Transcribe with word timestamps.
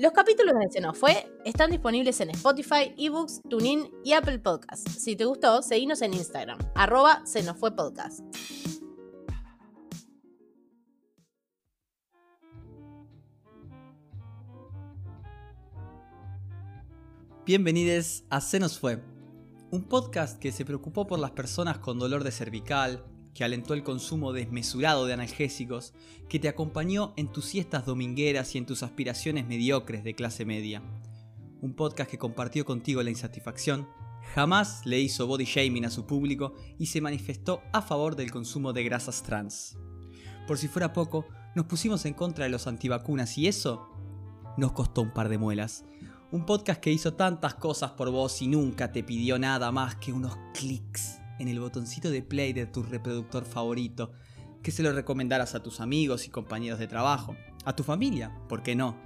Los 0.00 0.12
capítulos 0.12 0.54
de 0.58 0.70
Se 0.70 0.80
nos 0.80 0.96
fue 0.96 1.30
están 1.44 1.70
disponibles 1.70 2.22
en 2.22 2.30
Spotify, 2.30 2.94
eBooks, 2.96 3.42
TuneIn 3.50 3.90
y 4.02 4.14
Apple 4.14 4.38
Podcasts. 4.38 4.90
Si 4.92 5.14
te 5.14 5.26
gustó, 5.26 5.60
seguinos 5.60 6.00
en 6.00 6.14
Instagram, 6.14 6.58
arroba 6.74 7.20
Se 7.26 7.42
nos 7.42 7.58
fue. 7.58 7.70
Bienvenidos 17.44 18.24
a 18.30 18.40
Se 18.40 18.58
nos 18.58 18.78
fue, 18.78 19.02
un 19.70 19.82
podcast 19.82 20.38
que 20.38 20.50
se 20.50 20.64
preocupó 20.64 21.06
por 21.06 21.18
las 21.18 21.32
personas 21.32 21.76
con 21.76 21.98
dolor 21.98 22.24
de 22.24 22.32
cervical, 22.32 23.04
que 23.34 23.44
alentó 23.44 23.74
el 23.74 23.82
consumo 23.82 24.32
desmesurado 24.32 25.06
de 25.06 25.12
analgésicos, 25.12 25.92
que 26.28 26.38
te 26.38 26.48
acompañó 26.48 27.12
en 27.16 27.28
tus 27.28 27.46
siestas 27.46 27.86
domingueras 27.86 28.54
y 28.54 28.58
en 28.58 28.66
tus 28.66 28.82
aspiraciones 28.82 29.46
mediocres 29.46 30.04
de 30.04 30.14
clase 30.14 30.44
media. 30.44 30.82
Un 31.60 31.74
podcast 31.74 32.10
que 32.10 32.18
compartió 32.18 32.64
contigo 32.64 33.02
la 33.02 33.10
insatisfacción, 33.10 33.88
jamás 34.34 34.84
le 34.86 35.00
hizo 35.00 35.26
body 35.26 35.44
shaming 35.44 35.84
a 35.84 35.90
su 35.90 36.06
público 36.06 36.54
y 36.78 36.86
se 36.86 37.00
manifestó 37.00 37.62
a 37.72 37.82
favor 37.82 38.16
del 38.16 38.30
consumo 38.30 38.72
de 38.72 38.84
grasas 38.84 39.22
trans. 39.22 39.76
Por 40.46 40.58
si 40.58 40.68
fuera 40.68 40.92
poco, 40.92 41.26
nos 41.54 41.66
pusimos 41.66 42.04
en 42.06 42.14
contra 42.14 42.44
de 42.44 42.50
los 42.50 42.66
antivacunas 42.66 43.36
y 43.38 43.46
eso 43.46 43.88
nos 44.56 44.72
costó 44.72 45.02
un 45.02 45.12
par 45.12 45.28
de 45.28 45.38
muelas. 45.38 45.84
Un 46.32 46.46
podcast 46.46 46.80
que 46.80 46.92
hizo 46.92 47.14
tantas 47.14 47.54
cosas 47.54 47.92
por 47.92 48.10
vos 48.10 48.40
y 48.40 48.46
nunca 48.46 48.92
te 48.92 49.02
pidió 49.02 49.38
nada 49.38 49.72
más 49.72 49.96
que 49.96 50.12
unos 50.12 50.36
clics 50.54 51.19
en 51.40 51.48
el 51.48 51.58
botoncito 51.58 52.10
de 52.10 52.22
play 52.22 52.52
de 52.52 52.66
tu 52.66 52.82
reproductor 52.82 53.44
favorito, 53.44 54.12
que 54.62 54.70
se 54.70 54.82
lo 54.82 54.92
recomendaras 54.92 55.54
a 55.54 55.62
tus 55.62 55.80
amigos 55.80 56.26
y 56.26 56.30
compañeros 56.30 56.78
de 56.78 56.86
trabajo, 56.86 57.34
a 57.64 57.74
tu 57.74 57.82
familia, 57.82 58.38
¿por 58.48 58.62
qué 58.62 58.76
no? 58.76 58.96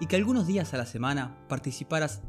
Y 0.00 0.06
que 0.06 0.16
algunos 0.16 0.46
días 0.46 0.74
a 0.74 0.78
la 0.78 0.86
semana 0.86 1.38
participaras 1.48 2.22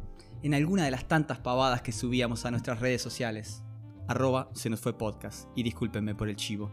en 0.44 0.54
alguna 0.54 0.86
de 0.86 0.92
las 0.92 1.08
tantas 1.08 1.40
pavadas 1.40 1.82
que 1.82 1.92
subíamos 1.92 2.46
a 2.46 2.52
nuestras 2.52 2.80
redes 2.80 3.02
sociales. 3.02 3.64
Arroba 4.08 4.50
se 4.54 4.70
nos 4.70 4.80
fue 4.80 4.98
podcast. 4.98 5.50
Y 5.56 5.64
discúlpenme 5.64 6.16
por 6.16 6.30
el 6.30 6.36
chivo. 6.36 6.72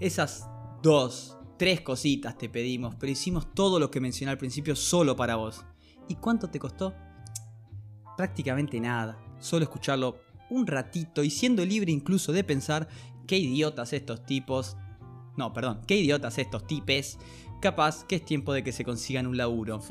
Esas 0.00 0.48
dos, 0.82 1.36
tres 1.58 1.82
cositas 1.82 2.36
te 2.38 2.48
pedimos, 2.48 2.94
pero 2.96 3.12
hicimos 3.12 3.54
todo 3.54 3.78
lo 3.78 3.90
que 3.90 4.00
mencioné 4.00 4.32
al 4.32 4.38
principio 4.38 4.74
solo 4.74 5.14
para 5.14 5.36
vos. 5.36 5.64
¿Y 6.08 6.16
cuánto 6.16 6.48
te 6.48 6.58
costó? 6.58 6.94
Prácticamente 8.16 8.80
nada. 8.80 9.18
Solo 9.38 9.64
escucharlo 9.64 10.16
un 10.52 10.66
ratito 10.66 11.24
y 11.24 11.30
siendo 11.30 11.64
libre 11.64 11.90
incluso 11.90 12.32
de 12.32 12.44
pensar 12.44 12.88
qué 13.26 13.38
idiotas 13.38 13.92
estos 13.92 14.24
tipos. 14.26 14.76
No, 15.36 15.52
perdón, 15.52 15.80
qué 15.86 15.96
idiotas 15.96 16.38
estos 16.38 16.66
tipes. 16.66 17.18
Capaz 17.60 18.04
que 18.04 18.16
es 18.16 18.24
tiempo 18.24 18.52
de 18.52 18.62
que 18.62 18.72
se 18.72 18.84
consigan 18.84 19.26
un 19.26 19.36
laburo. 19.36 19.80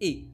Y, 0.00 0.30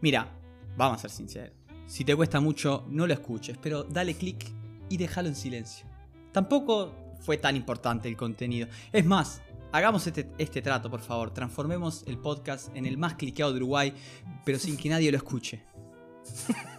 mira, 0.00 0.36
vamos 0.76 0.98
a 0.98 1.02
ser 1.02 1.10
sinceros. 1.10 1.56
Si 1.86 2.04
te 2.04 2.16
cuesta 2.16 2.40
mucho, 2.40 2.84
no 2.90 3.06
lo 3.06 3.12
escuches, 3.12 3.56
pero 3.56 3.84
dale 3.84 4.14
clic 4.14 4.50
y 4.88 4.96
déjalo 4.96 5.28
en 5.28 5.36
silencio. 5.36 5.86
Tampoco 6.32 6.92
fue 7.20 7.36
tan 7.36 7.54
importante 7.54 8.08
el 8.08 8.16
contenido. 8.16 8.66
Es 8.92 9.06
más, 9.06 9.42
hagamos 9.70 10.04
este, 10.08 10.28
este 10.38 10.60
trato, 10.60 10.90
por 10.90 11.02
favor. 11.02 11.32
Transformemos 11.32 12.02
el 12.08 12.18
podcast 12.18 12.74
en 12.74 12.84
el 12.84 12.98
más 12.98 13.14
cliqueado 13.14 13.52
de 13.52 13.58
Uruguay, 13.58 13.94
pero 14.44 14.58
sin 14.58 14.76
que 14.76 14.88
nadie 14.88 15.12
lo 15.12 15.18
escuche. 15.18 15.62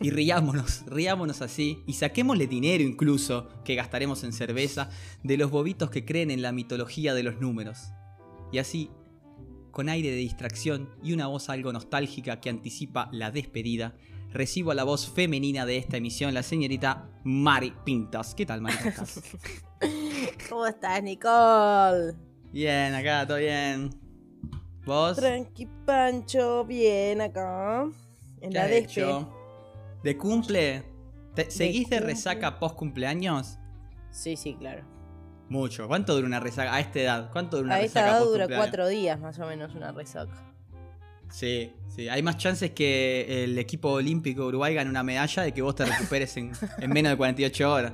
Y 0.02 0.12
riámonos, 0.12 0.84
riámonos 0.88 1.42
así. 1.42 1.84
Y 1.88 1.94
saquémosle 1.94 2.48
dinero 2.48 2.84
incluso, 2.84 3.50
que 3.64 3.76
gastaremos 3.76 4.24
en 4.24 4.34
cerveza, 4.34 4.90
de 5.24 5.38
los 5.38 5.52
bobitos 5.52 5.90
que 5.90 6.06
creen 6.06 6.32
en 6.32 6.42
la 6.42 6.52
mitología 6.52 7.14
de 7.14 7.24
los 7.24 7.40
números. 7.40 7.92
Y 8.52 8.58
así, 8.60 8.90
con 9.72 9.90
aire 9.90 10.10
de 10.10 10.18
distracción 10.18 10.90
y 11.04 11.14
una 11.14 11.28
voz 11.28 11.50
algo 11.50 11.74
nostálgica 11.74 12.40
que 12.40 12.50
anticipa 12.50 13.10
la 13.12 13.32
despedida, 13.32 13.96
recibo 14.32 14.72
a 14.72 14.76
la 14.76 14.84
voz 14.84 15.10
femenina 15.10 15.66
de 15.66 15.78
esta 15.78 15.98
emisión, 15.98 16.34
la 16.34 16.44
señorita 16.44 17.10
Mari 17.24 17.74
Pintas. 17.84 18.36
¿Qué 18.36 18.46
tal, 18.46 18.62
Mari 18.62 18.78
Pintas? 18.84 19.22
¿Cómo 20.50 20.68
estás, 20.68 21.02
Nicole? 21.02 22.14
Bien, 22.52 22.94
acá, 22.94 23.26
todo 23.26 23.38
bien. 23.38 23.90
¿Vos? 24.86 25.18
Tranqui 25.18 25.68
Pancho, 25.86 26.64
bien 26.64 27.22
acá. 27.22 27.84
En 28.42 28.52
¿Qué 28.52 28.58
la 28.58 28.66
has 28.66 28.72
hecho? 28.72 29.35
¿De 30.06 30.16
cumple? 30.16 30.84
¿Te- 31.34 31.50
¿Seguís 31.50 31.90
de 31.90 32.00
resaca 32.00 32.60
post 32.60 32.76
cumpleaños? 32.76 33.58
Sí, 34.12 34.36
sí, 34.38 34.56
claro. 34.56 34.86
Mucho. 35.50 35.88
¿Cuánto 35.88 36.14
dura 36.14 36.28
una 36.28 36.40
resaca 36.40 36.76
a 36.76 36.80
esta 36.80 37.00
edad? 37.00 37.32
¿Cuánto 37.32 37.58
dura 37.58 37.66
una 37.70 37.76
A 37.78 37.82
esta 37.82 38.02
resaca 38.02 38.12
edad 38.12 38.20
post 38.20 38.32
dura 38.32 38.44
cumpleaños? 38.46 38.68
cuatro 38.68 38.88
días 38.88 39.20
más 39.20 39.40
o 39.40 39.48
menos 39.48 39.74
una 39.74 39.92
resaca. 39.92 40.54
Sí, 41.32 41.74
sí. 41.88 42.08
Hay 42.08 42.22
más 42.22 42.38
chances 42.38 42.70
que 42.72 43.44
el 43.46 43.58
equipo 43.58 43.90
olímpico 43.94 44.44
de 44.44 44.48
Uruguay 44.50 44.76
gane 44.76 44.92
una 44.92 45.02
medalla 45.02 45.42
de 45.42 45.52
que 45.54 45.64
vos 45.64 45.74
te 45.74 45.86
recuperes 45.86 46.38
en, 46.38 46.52
en 46.78 46.92
menos 46.92 47.10
de 47.10 47.18
48 47.18 47.74
horas. 47.74 47.94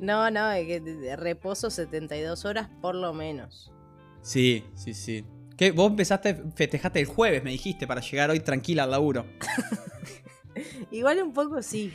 No, 0.00 0.30
no, 0.32 0.50
que 0.54 1.14
reposo 1.16 1.70
72 1.70 2.44
horas 2.44 2.68
por 2.82 2.96
lo 2.96 3.12
menos. 3.14 3.72
Sí, 4.20 4.64
sí, 4.74 4.94
sí. 4.94 5.24
¿Qué? 5.56 5.70
Vos 5.70 5.90
empezaste, 5.90 6.42
festejaste 6.56 6.98
el 7.00 7.06
jueves, 7.06 7.44
me 7.44 7.50
dijiste, 7.50 7.86
para 7.86 8.00
llegar 8.00 8.30
hoy 8.30 8.40
tranquila 8.40 8.82
al 8.82 8.90
laburo. 8.90 9.26
Igual 10.90 11.22
un 11.22 11.32
poco 11.32 11.62
sí. 11.62 11.92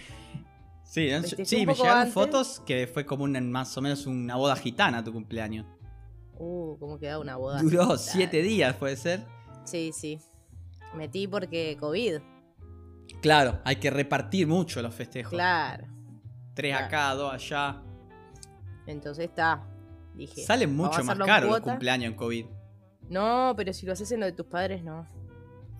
Sí, 0.84 1.10
sí 1.44 1.66
me 1.66 1.74
llegaron 1.74 2.00
antes. 2.00 2.14
fotos 2.14 2.62
que 2.66 2.88
fue 2.88 3.06
como 3.06 3.24
una, 3.24 3.42
más 3.42 3.76
o 3.78 3.82
menos 3.82 4.06
una 4.06 4.36
boda 4.36 4.56
gitana 4.56 5.04
tu 5.04 5.12
cumpleaños. 5.12 5.66
Uh, 6.38 6.78
cómo 6.78 7.00
queda 7.00 7.20
una 7.20 7.38
boda. 7.38 7.62
Duró 7.62 7.84
gitana. 7.84 7.98
siete 7.98 8.42
días, 8.42 8.76
puede 8.76 8.96
ser. 8.96 9.26
Sí, 9.66 9.92
sí. 9.94 10.20
Metí 10.96 11.28
porque 11.28 11.76
COVID. 11.80 12.20
Claro, 13.22 13.60
hay 13.64 13.78
que 13.78 13.90
repartir 13.90 14.48
mucho 14.48 14.82
los 14.82 14.94
festejos. 14.94 15.32
Claro. 15.32 15.88
Tres 16.54 16.72
claro. 16.72 16.86
acá, 16.86 17.16
dos 17.16 17.34
allá. 17.34 17.82
Entonces 18.86 19.26
está. 19.26 19.68
Dije. 20.14 20.44
Salen 20.44 20.76
mucho 20.76 21.04
más 21.04 21.18
caros 21.18 21.50
los 21.50 21.60
cuota. 21.60 21.72
cumpleaños 21.72 22.12
en 22.12 22.16
COVID. 22.16 22.46
No, 23.10 23.54
pero 23.58 23.74
si 23.74 23.86
lo 23.86 23.94
haces 23.94 24.12
en 24.12 24.20
lo 24.20 24.26
de 24.26 24.32
tus 24.32 24.46
padres, 24.46 24.84
no. 24.84 25.08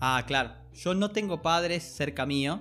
Ah, 0.00 0.22
claro. 0.26 0.50
Yo 0.74 0.94
no 0.94 1.10
tengo 1.10 1.40
padres 1.42 1.82
cerca 1.82 2.26
mío, 2.26 2.60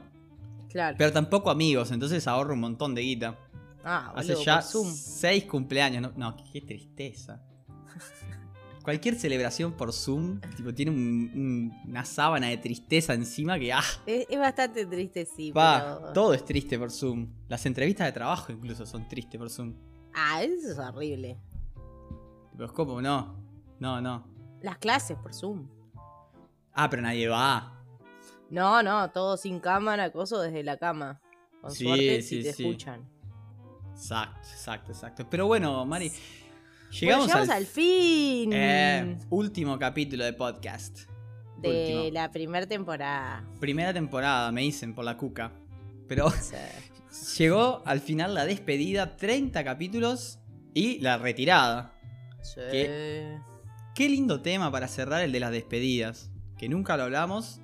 Claro. 0.69 0.95
pero 0.97 1.11
tampoco 1.11 1.49
amigos, 1.49 1.91
entonces 1.91 2.27
ahorro 2.27 2.53
un 2.53 2.61
montón 2.61 2.95
de 2.95 3.01
guita. 3.01 3.37
ah, 3.83 4.13
Hace 4.15 4.33
boludo, 4.33 4.45
ya 4.45 4.55
por 4.55 4.63
Zoom. 4.63 4.93
seis 4.93 5.43
cumpleaños. 5.45 6.01
No, 6.01 6.11
no, 6.15 6.35
qué 6.51 6.61
tristeza. 6.61 7.41
Cualquier 8.83 9.15
celebración 9.15 9.73
por 9.73 9.91
Zoom, 9.91 10.39
tipo, 10.55 10.71
tiene 10.73 10.91
un- 10.91 11.31
un- 11.33 11.89
una 11.89 12.05
sábana 12.05 12.47
de 12.47 12.57
tristeza 12.57 13.13
encima 13.15 13.57
que, 13.57 13.73
ah, 13.73 13.81
Es, 14.05 14.27
es 14.29 14.39
bastante 14.39 14.85
triste, 14.85 15.25
sí. 15.25 15.51
pero... 15.53 16.13
todo 16.13 16.33
es 16.35 16.45
triste 16.45 16.77
por 16.77 16.91
Zoom. 16.91 17.27
Las 17.47 17.65
entrevistas 17.65 18.05
de 18.07 18.11
trabajo 18.11 18.51
incluso 18.51 18.85
son 18.85 19.07
tristes 19.07 19.39
por 19.39 19.49
Zoom. 19.49 19.73
Ah, 20.13 20.43
eso 20.43 20.71
es 20.71 20.77
horrible. 20.77 21.37
Pero 22.53 22.65
es 22.65 22.71
como, 22.71 23.01
no, 23.01 23.35
no, 23.79 23.99
no. 24.01 24.27
Las 24.61 24.77
clases 24.77 25.17
por 25.17 25.33
Zoom. 25.33 25.67
Ah, 26.75 26.89
pero 26.89 27.01
nadie 27.01 27.27
va. 27.27 27.71
No, 28.49 28.83
no, 28.83 29.09
todo 29.11 29.37
sin 29.37 29.59
cámara, 29.59 30.11
coso 30.11 30.39
desde 30.41 30.63
la 30.63 30.77
cama. 30.77 31.21
Con 31.61 31.71
Sí, 31.71 31.85
suerte 31.85 32.21
sí, 32.21 32.37
si 32.37 32.43
te 32.43 32.53
sí. 32.53 32.63
escuchan. 32.63 33.09
Exacto, 33.93 34.47
exacto, 34.51 34.91
exacto. 34.91 35.27
Pero 35.29 35.47
bueno, 35.47 35.85
Mari, 35.85 36.09
Bueno, 36.09 36.21
llegamos, 36.91 37.27
llegamos 37.27 37.49
al, 37.49 37.57
al, 37.57 37.65
fin 37.65 38.49
eh, 38.53 39.17
último 39.29 39.79
capítulo 39.79 40.25
de 40.25 40.33
podcast. 40.33 40.99
de 41.57 41.69
último. 41.69 42.13
la 42.13 42.29
primera 42.31 42.67
temporada. 42.67 43.43
Primera 43.59 43.93
temporada, 43.93 44.51
me 44.51 44.61
dicen 44.61 44.93
por 44.93 45.05
la 45.05 45.17
cuca. 45.17 45.53
Pero 46.07 46.27
llegó 47.37 47.81
al 47.85 47.99
final 48.01 48.33
la 48.35 48.45
despedida, 48.45 49.15
30 49.15 49.63
capítulos 49.63 50.39
y 50.73 50.99
la 50.99 51.17
retirada. 51.17 51.93
sí. 52.41 52.59
Qué 53.95 54.09
lindo 54.09 54.41
tema 54.41 54.69
para 54.73 54.89
cerrar 54.89 55.21
el 55.21 55.31
de 55.31 55.39
las 55.39 55.51
despedidas, 55.51 56.29
que 56.57 56.69
nunca 56.69 56.97
lo 56.97 57.03
hablamos 57.03 57.59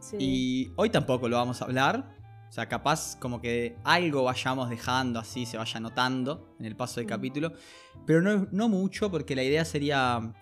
Sí. 0.00 0.16
y 0.20 0.72
hoy 0.76 0.90
tampoco 0.90 1.28
lo 1.28 1.36
vamos 1.36 1.62
a 1.62 1.64
hablar. 1.64 2.14
O 2.48 2.52
sea, 2.54 2.68
capaz 2.68 3.16
como 3.18 3.40
que 3.40 3.76
algo 3.84 4.22
vayamos 4.24 4.68
dejando 4.70 5.18
así, 5.18 5.44
se 5.46 5.56
vaya 5.56 5.80
notando 5.80 6.54
en 6.60 6.66
el 6.66 6.76
paso 6.76 6.96
del 7.00 7.06
Mm. 7.06 7.08
capítulo, 7.08 7.52
pero 8.06 8.20
no, 8.22 8.46
no 8.52 8.68
mucho 8.68 9.10
porque 9.10 9.34
la 9.34 9.42
idea 9.42 9.64
sería 9.64 10.32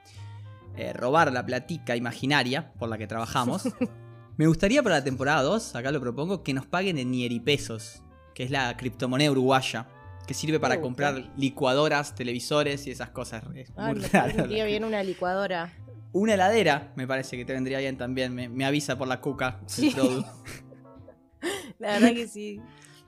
eh, 0.76 0.92
robar 0.94 1.32
la 1.32 1.44
platica 1.46 1.96
imaginaria 1.96 2.72
por 2.74 2.88
la 2.88 2.96
que 2.98 3.06
trabajamos. 3.06 3.62
Me 4.38 4.46
gustaría 4.46 4.82
para 4.82 4.96
la 4.96 5.04
temporada 5.04 5.42
2, 5.42 5.76
acá 5.76 5.90
lo 5.92 6.00
propongo, 6.00 6.42
que 6.42 6.54
nos 6.54 6.66
paguen 6.66 6.98
en 6.98 7.10
Nieri 7.10 7.40
pesos, 7.40 8.02
que 8.34 8.42
es 8.44 8.50
la 8.50 8.74
criptomoneda 8.76 9.30
uruguaya. 9.30 9.86
que 10.26 10.34
sirve 10.34 10.60
para 10.60 10.76
gusta. 10.76 10.82
comprar 10.84 11.32
licuadoras, 11.36 12.14
televisores 12.14 12.86
y 12.86 12.92
esas 12.92 13.10
cosas. 13.10 13.42
Es 13.56 13.70
muy 13.76 14.62
bien 14.62 14.84
una 14.84 15.02
licuadora. 15.02 15.72
Una 16.12 16.34
heladera 16.34 16.92
me 16.96 17.06
parece 17.06 17.36
que 17.36 17.44
te 17.44 17.52
vendría 17.52 17.78
bien 17.78 17.96
también. 17.96 18.34
Me, 18.34 18.48
me 18.48 18.64
avisa 18.64 18.96
por 18.98 19.08
la 19.08 19.20
cuca. 19.20 19.60
Sí. 19.66 19.94
La 21.78 21.92
verdad 21.98 22.12
que 22.14 22.28
sí. 22.28 22.60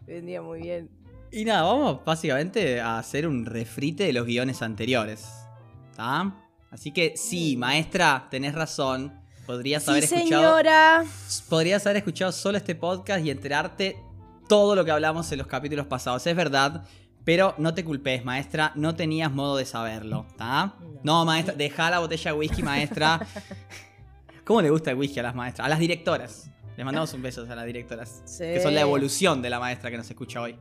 Vendría 0.06 0.43
muy 0.43 0.61
bien. 0.62 0.91
Y 1.31 1.45
nada, 1.45 1.62
vamos 1.62 2.01
básicamente 2.05 2.81
a 2.81 2.99
hacer 2.99 3.27
un 3.27 3.45
refrite 3.47 4.05
de 4.05 4.12
los 4.12 4.27
guiones 4.27 4.62
anteriores. 4.62 5.27
¿Está? 5.91 6.35
Así 6.71 6.91
que 6.93 7.17
sí, 7.17 7.56
maestra, 7.56 8.27
tenés 8.31 8.55
razón. 8.55 9.12
Podrías 9.47 9.89
haber 9.89 10.06
Sí, 10.06 10.15
escuchado. 10.15 10.43
señora. 10.56 11.05
Podrías 11.49 11.85
haber 11.87 11.99
escuchado 11.99 12.33
solo 12.33 12.56
este 12.59 12.75
podcast 12.75 13.25
y 13.25 13.31
enterarte 13.31 13.97
todo 14.49 14.75
lo 14.75 14.85
que 14.85 14.91
hablamos 14.91 15.31
en 15.33 15.39
los 15.39 15.47
capítulos 15.47 15.87
pasados. 15.87 16.27
Es 16.27 16.35
verdad. 16.37 16.85
Pero 17.25 17.55
no 17.59 17.73
te 17.73 17.85
culpes, 17.85 18.25
maestra, 18.25 18.73
no 18.75 18.94
tenías 18.94 19.32
modo 19.32 19.56
de 19.56 19.65
saberlo, 19.65 20.26
¿está? 20.29 20.75
No. 20.79 21.00
No, 21.03 21.25
maestra, 21.25 21.55
deja 21.55 21.91
la 21.91 21.99
botella 21.99 22.32
de 22.32 22.38
whisky, 22.38 22.62
maestra. 22.62 23.26
¿Cómo 24.44 24.61
le 24.61 24.71
gusta 24.71 24.91
el 24.91 24.99
whisky 24.99 25.21
a 25.21 25.23
las 25.23 25.35
maestras? 25.35 25.67
A 25.67 25.69
las 25.69 25.79
directoras. 25.79 26.50
Les 26.76 26.85
mandamos 26.85 27.12
un 27.15 27.23
beso 27.23 27.47
a 27.49 27.55
las 27.55 27.65
directoras. 27.65 28.23
Sí. 28.26 28.44
Que 28.44 28.61
son 28.61 28.75
la 28.75 28.82
evolución 28.82 29.41
de 29.41 29.49
la 29.49 29.59
maestra 29.59 29.91
que 29.91 29.97
nos 29.97 30.09
escucha 30.09 30.43
hoy. 30.43 30.59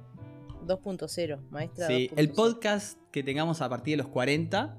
2.0, 0.66 1.50
maestra. 1.50 1.88
Sí, 1.88 2.10
2.0. 2.10 2.14
el 2.16 2.32
podcast 2.32 2.98
que 3.12 3.24
tengamos 3.24 3.62
a 3.62 3.68
partir 3.68 3.94
de 3.94 4.04
los 4.04 4.08
40 4.08 4.78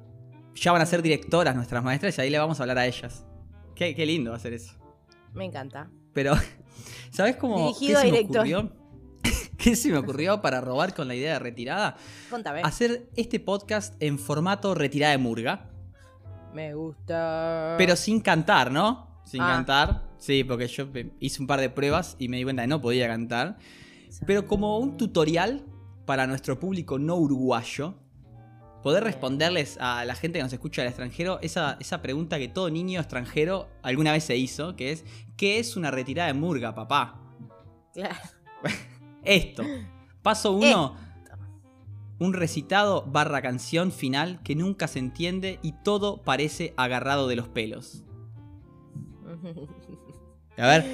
ya 0.55 0.73
van 0.73 0.81
a 0.81 0.87
ser 0.87 1.03
directoras 1.03 1.55
nuestras 1.55 1.83
maestras 1.83 2.17
y 2.17 2.21
ahí 2.23 2.31
le 2.31 2.39
vamos 2.39 2.61
a 2.61 2.63
hablar 2.63 2.79
a 2.79 2.87
ellas. 2.87 3.27
Qué, 3.75 3.95
qué 3.95 4.07
lindo 4.07 4.33
hacer 4.33 4.53
eso. 4.55 4.73
Me 5.35 5.45
encanta. 5.45 5.91
Pero, 6.13 6.35
¿sabes 7.11 7.37
cómo 7.37 7.59
Dirigido 7.59 8.01
qué 8.01 8.09
se 8.09 8.09
a 8.09 8.13
me 8.13 8.21
ocurrió? 8.21 8.73
¿Qué 9.65 9.77
se 9.77 9.89
me 9.91 9.97
ocurrió 9.97 10.43
para 10.43 10.61
robar 10.61 10.95
con 10.95 11.09
la 11.09 11.15
idea 11.15 11.33
de 11.33 11.39
retirada? 11.39 11.97
Contame. 12.29 12.61
Hacer 12.63 13.09
este 13.17 13.41
podcast 13.41 13.95
en 13.99 14.19
formato 14.19 14.75
retirada 14.75 15.13
de 15.13 15.19
murga, 15.19 15.71
Me 16.53 16.75
gusta. 16.75 17.75
pero 17.79 17.97
sin 17.97 18.21
cantar, 18.21 18.71
¿no? 18.71 19.23
Sin 19.25 19.41
Ah. 19.41 19.47
cantar. 19.55 20.03
Sí, 20.19 20.45
porque 20.45 20.67
yo 20.67 20.89
hice 21.19 21.41
un 21.41 21.47
par 21.47 21.61
de 21.61 21.71
pruebas 21.71 22.15
y 22.19 22.29
me 22.29 22.37
di 22.37 22.43
cuenta 22.45 22.61
de 22.61 22.67
que 22.67 22.71
no 22.71 22.83
podía 22.83 23.09
cantar. 23.09 23.57
Pero 24.27 24.47
como 24.47 24.79
un 24.79 24.99
tutorial 24.99 25.65
para 26.05 26.27
nuestro 26.27 26.61
público 26.61 26.99
no 26.99 27.17
uruguayo, 27.17 27.95
poder 28.83 29.03
responderles 29.03 29.79
a 29.81 30.05
la 30.05 30.15
gente 30.15 30.39
que 30.39 30.43
nos 30.43 30.53
escucha 30.53 30.83
del 30.83 30.91
extranjero 30.91 31.39
esa, 31.41 31.79
esa 31.81 32.03
pregunta 32.03 32.39
que 32.39 32.49
todo 32.49 32.69
niño 32.69 33.01
extranjero 33.01 33.71
alguna 33.83 34.13
vez 34.13 34.25
se 34.25 34.37
hizo, 34.37 34.77
que 34.77 34.93
es, 34.93 35.07
¿qué 35.39 35.59
es 35.59 35.75
una 35.75 35.91
retirada 35.91 36.27
de 36.27 36.35
murga, 36.39 36.75
papá? 36.75 37.19
Claro. 37.95 38.15
Esto. 39.25 39.63
Paso 40.23 40.53
uno. 40.53 40.97
Un 42.21 42.33
recitado 42.33 43.03
barra 43.07 43.43
canción 43.43 43.91
final 43.93 44.41
que 44.43 44.55
nunca 44.55 44.87
se 44.89 44.99
entiende 45.01 45.59
y 45.63 45.73
todo 45.83 46.23
parece 46.23 46.73
agarrado 46.77 47.27
de 47.29 47.37
los 47.37 47.49
pelos. 47.49 48.05
A 50.57 50.67
ver, 50.69 50.85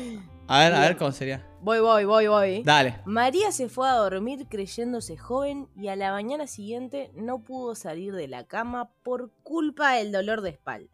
a 0.48 0.58
ver, 0.60 0.74
a 0.74 0.80
ver 0.80 0.96
cómo 0.96 1.12
sería. 1.12 1.46
Voy, 1.60 1.80
voy, 1.80 2.06
voy, 2.06 2.26
voy. 2.28 2.62
Dale. 2.62 3.02
María 3.04 3.52
se 3.52 3.68
fue 3.68 3.86
a 3.86 3.92
dormir 3.92 4.46
creyéndose 4.48 5.18
joven 5.18 5.68
y 5.76 5.88
a 5.88 5.96
la 5.96 6.12
mañana 6.12 6.46
siguiente 6.46 7.10
no 7.14 7.44
pudo 7.44 7.74
salir 7.74 8.14
de 8.14 8.26
la 8.26 8.46
cama 8.46 8.90
por 9.02 9.30
culpa 9.42 9.92
del 9.96 10.12
dolor 10.12 10.40
de 10.40 10.48
espalda. 10.50 10.90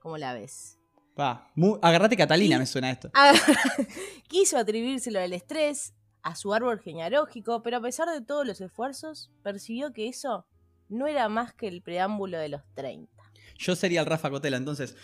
¿Cómo 0.00 0.18
la 0.18 0.34
ves? 0.34 0.78
Va. 1.18 1.50
Mu- 1.56 1.80
agarrate 1.82 2.16
Catalina, 2.16 2.54
Y- 2.54 2.58
me 2.60 2.66
suena 2.66 2.92
esto. 2.92 3.10
Quiso 4.28 4.56
atribuírselo 4.56 5.18
al 5.18 5.32
estrés, 5.32 5.92
a 6.22 6.36
su 6.36 6.54
árbol 6.54 6.80
genealógico, 6.80 7.62
pero 7.62 7.78
a 7.78 7.82
pesar 7.82 8.08
de 8.08 8.20
todos 8.20 8.46
los 8.46 8.60
esfuerzos, 8.60 9.30
percibió 9.42 9.92
que 9.92 10.08
eso 10.08 10.46
no 10.88 11.06
era 11.06 11.28
más 11.28 11.54
que 11.54 11.68
el 11.68 11.82
preámbulo 11.82 12.38
de 12.38 12.48
los 12.48 12.62
30. 12.74 13.10
Yo 13.58 13.76
sería 13.76 14.00
el 14.00 14.06
Rafa 14.06 14.30
Cotela, 14.30 14.56
entonces. 14.56 14.96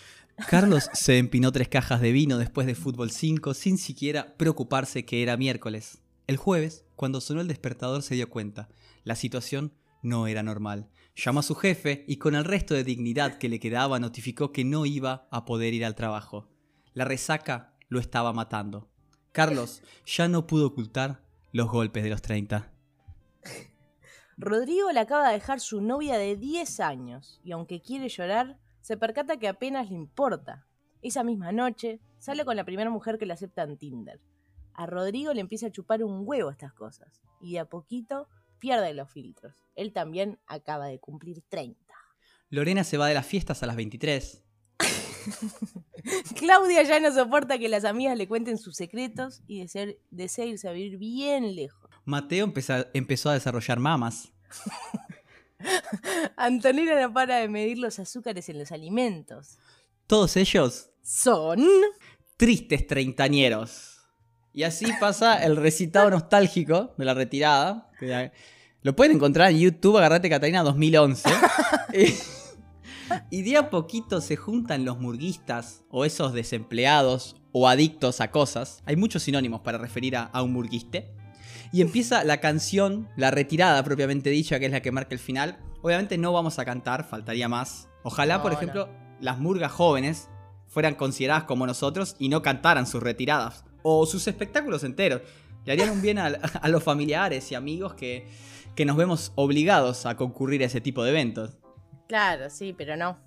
Carlos 0.47 0.89
se 0.93 1.17
empinó 1.17 1.51
tres 1.51 1.67
cajas 1.67 2.01
de 2.01 2.11
vino 2.11 2.37
después 2.37 2.67
de 2.67 2.75
fútbol 2.75 3.11
5 3.11 3.53
sin 3.53 3.77
siquiera 3.77 4.35
preocuparse 4.37 5.05
que 5.05 5.23
era 5.23 5.37
miércoles. 5.37 6.01
El 6.27 6.37
jueves, 6.37 6.85
cuando 6.95 7.21
sonó 7.21 7.41
el 7.41 7.47
despertador, 7.47 8.03
se 8.03 8.15
dio 8.15 8.29
cuenta. 8.29 8.69
La 9.03 9.15
situación 9.15 9.73
no 10.01 10.27
era 10.27 10.43
normal. 10.43 10.89
Llamó 11.15 11.41
a 11.41 11.43
su 11.43 11.55
jefe 11.55 12.05
y 12.07 12.17
con 12.17 12.35
el 12.35 12.45
resto 12.45 12.73
de 12.73 12.83
dignidad 12.83 13.37
que 13.37 13.49
le 13.49 13.59
quedaba 13.59 13.99
notificó 13.99 14.51
que 14.51 14.63
no 14.63 14.85
iba 14.85 15.27
a 15.31 15.45
poder 15.45 15.73
ir 15.73 15.83
al 15.83 15.95
trabajo. 15.95 16.49
La 16.93 17.05
resaca 17.05 17.75
lo 17.89 17.99
estaba 17.99 18.31
matando. 18.31 18.88
Carlos 19.31 19.83
ya 20.05 20.27
no 20.27 20.47
pudo 20.47 20.67
ocultar 20.67 21.21
los 21.51 21.69
golpes 21.69 22.03
de 22.03 22.09
los 22.09 22.21
30. 22.21 22.71
Rodrigo 24.37 24.91
le 24.91 24.99
acaba 24.99 25.27
de 25.27 25.33
dejar 25.33 25.59
su 25.59 25.81
novia 25.81 26.17
de 26.17 26.35
10 26.35 26.79
años 26.79 27.39
y 27.43 27.51
aunque 27.51 27.81
quiere 27.81 28.09
llorar, 28.09 28.57
se 28.81 28.97
percata 28.97 29.37
que 29.37 29.47
apenas 29.47 29.89
le 29.89 29.95
importa. 29.95 30.65
Esa 31.01 31.23
misma 31.23 31.51
noche, 31.51 31.99
sale 32.17 32.45
con 32.45 32.55
la 32.55 32.65
primera 32.65 32.89
mujer 32.89 33.17
que 33.17 33.25
le 33.25 33.33
acepta 33.33 33.63
en 33.63 33.77
Tinder. 33.77 34.19
A 34.73 34.85
Rodrigo 34.85 35.33
le 35.33 35.41
empieza 35.41 35.67
a 35.67 35.71
chupar 35.71 36.03
un 36.03 36.23
huevo 36.25 36.49
estas 36.49 36.73
cosas 36.73 37.21
y 37.39 37.53
de 37.53 37.59
a 37.59 37.65
poquito 37.65 38.27
pierde 38.59 38.93
los 38.93 39.11
filtros. 39.11 39.63
Él 39.75 39.93
también 39.93 40.39
acaba 40.47 40.87
de 40.87 40.99
cumplir 40.99 41.41
30. 41.49 41.93
Lorena 42.49 42.83
se 42.83 42.97
va 42.97 43.07
de 43.07 43.13
las 43.13 43.25
fiestas 43.25 43.61
a 43.61 43.67
las 43.67 43.75
23. 43.75 44.43
Claudia 46.35 46.83
ya 46.83 46.99
no 46.99 47.13
soporta 47.13 47.57
que 47.57 47.69
las 47.69 47.85
amigas 47.85 48.17
le 48.17 48.27
cuenten 48.27 48.57
sus 48.57 48.75
secretos 48.75 49.41
y 49.47 49.59
desea, 49.61 49.87
desea 50.11 50.45
irse 50.45 50.67
a 50.67 50.71
vivir 50.71 50.97
bien 50.97 51.55
lejos. 51.55 51.89
Mateo 52.05 52.45
empeza- 52.47 52.87
empezó 52.93 53.29
a 53.29 53.33
desarrollar 53.33 53.79
mamas. 53.79 54.29
Antonella 56.37 56.99
no 57.01 57.13
para 57.13 57.37
de 57.37 57.49
medir 57.49 57.77
los 57.77 57.99
azúcares 57.99 58.47
en 58.49 58.59
los 58.59 58.71
alimentos. 58.71 59.57
Todos 60.07 60.37
ellos 60.37 60.89
Son... 61.03 61.65
tristes 62.37 62.87
treintañeros. 62.87 63.97
Y 64.53 64.63
así 64.63 64.87
pasa 64.99 65.43
el 65.43 65.55
recitado 65.57 66.09
nostálgico 66.11 66.93
de 66.97 67.05
la 67.05 67.13
retirada. 67.13 67.91
Lo 68.81 68.95
pueden 68.95 69.17
encontrar 69.17 69.51
en 69.51 69.59
YouTube, 69.59 69.97
agarrate 69.97 70.29
Catalina 70.29 70.63
2011. 70.63 71.29
y, 73.29 73.41
de 73.43 73.57
a 73.57 73.69
poquito 73.69 74.21
se 74.21 74.35
juntan 74.35 74.85
los 74.85 74.99
murguistas, 74.99 75.83
o 75.89 76.05
esos 76.05 76.33
desempleados, 76.33 77.35
o 77.51 77.67
adictos 77.67 78.21
a 78.21 78.31
cosas. 78.31 78.81
Hay 78.85 78.95
muchos 78.95 79.23
sinónimos 79.23 79.61
para 79.61 79.77
referir 79.77 80.15
a, 80.15 80.23
a 80.23 80.43
un 80.43 80.53
murguiste. 80.53 81.11
Y 81.71 81.81
empieza 81.81 82.23
la 82.23 82.37
canción, 82.39 83.09
la 83.15 83.31
retirada 83.31 83.83
propiamente 83.83 84.29
dicha, 84.29 84.59
que 84.59 84.65
es 84.65 84.71
la 84.71 84.81
que 84.81 84.91
marca 84.91 85.13
el 85.13 85.19
final. 85.19 85.59
Obviamente 85.81 86.17
no 86.17 86.33
vamos 86.33 86.57
a 86.59 86.65
cantar, 86.65 87.07
faltaría 87.07 87.47
más. 87.47 87.87
Ojalá, 88.03 88.37
No, 88.37 88.43
por 88.43 88.51
no. 88.51 88.57
ejemplo, 88.57 88.89
las 89.19 89.37
murgas 89.39 89.71
jóvenes 89.71 90.29
fueran 90.67 90.95
consideradas 90.95 91.43
como 91.43 91.65
nosotros 91.67 92.15
y 92.19 92.29
no 92.29 92.41
cantaran 92.41 92.87
sus 92.87 93.01
retiradas 93.03 93.65
o 93.83 94.05
sus 94.05 94.27
espectáculos 94.27 94.83
enteros. 94.83 95.21
Le 95.65 95.73
harían 95.73 95.89
un 95.89 96.01
bien 96.01 96.17
a, 96.17 96.25
a 96.61 96.69
los 96.69 96.83
familiares 96.83 97.51
y 97.51 97.55
amigos 97.55 97.93
que, 97.93 98.27
que 98.75 98.85
nos 98.85 98.97
vemos 98.97 99.31
obligados 99.35 100.05
a 100.05 100.15
concurrir 100.15 100.63
a 100.63 100.65
ese 100.65 100.81
tipo 100.81 101.03
de 101.03 101.11
eventos. 101.11 101.57
Claro, 102.09 102.49
sí, 102.49 102.73
pero 102.73 102.97
no. 102.97 103.17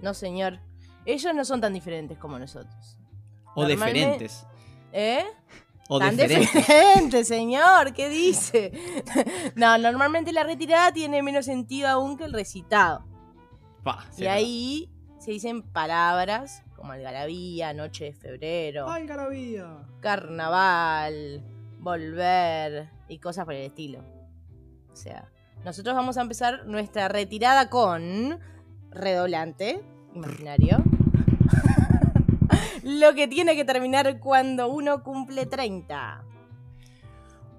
No, 0.00 0.14
señor. 0.14 0.60
Ellos 1.04 1.34
no 1.34 1.44
son 1.44 1.60
tan 1.60 1.72
diferentes 1.74 2.16
como 2.16 2.38
nosotros. 2.38 2.96
O 3.56 3.62
Normalmente- 3.62 3.98
deferentes. 4.00 4.46
¿Eh? 4.92 5.24
O 5.88 5.98
tan 5.98 6.16
deferentes. 6.16 6.54
diferente, 6.54 7.24
señor. 7.24 7.92
¿Qué 7.92 8.08
dice? 8.08 8.70
no, 9.56 9.76
normalmente 9.76 10.32
la 10.32 10.44
retirada 10.44 10.92
tiene 10.92 11.20
menos 11.20 11.46
sentido 11.46 11.88
aún 11.88 12.16
que 12.16 12.24
el 12.24 12.32
recitado. 12.32 13.04
Pa, 13.82 14.06
y 14.16 14.26
ahí 14.26 14.88
se 15.18 15.32
dicen 15.32 15.62
palabras 15.62 16.62
como 16.76 16.92
algarabía, 16.92 17.74
noche 17.74 18.04
de 18.04 18.12
febrero, 18.12 18.88
¡Ay, 18.88 19.06
garabía! 19.08 19.84
carnaval, 20.00 21.42
volver 21.80 22.88
y 23.08 23.18
cosas 23.18 23.44
por 23.44 23.54
el 23.54 23.62
estilo. 23.66 24.04
O 24.92 24.94
sea, 24.96 25.31
nosotros 25.64 25.94
vamos 25.94 26.16
a 26.16 26.22
empezar 26.22 26.66
nuestra 26.66 27.08
retirada 27.08 27.70
con 27.70 28.38
redoblante 28.90 29.82
imaginario. 30.14 30.82
Lo 32.82 33.14
que 33.14 33.28
tiene 33.28 33.54
que 33.54 33.64
terminar 33.64 34.18
cuando 34.20 34.68
uno 34.68 35.02
cumple 35.02 35.46
30. 35.46 36.24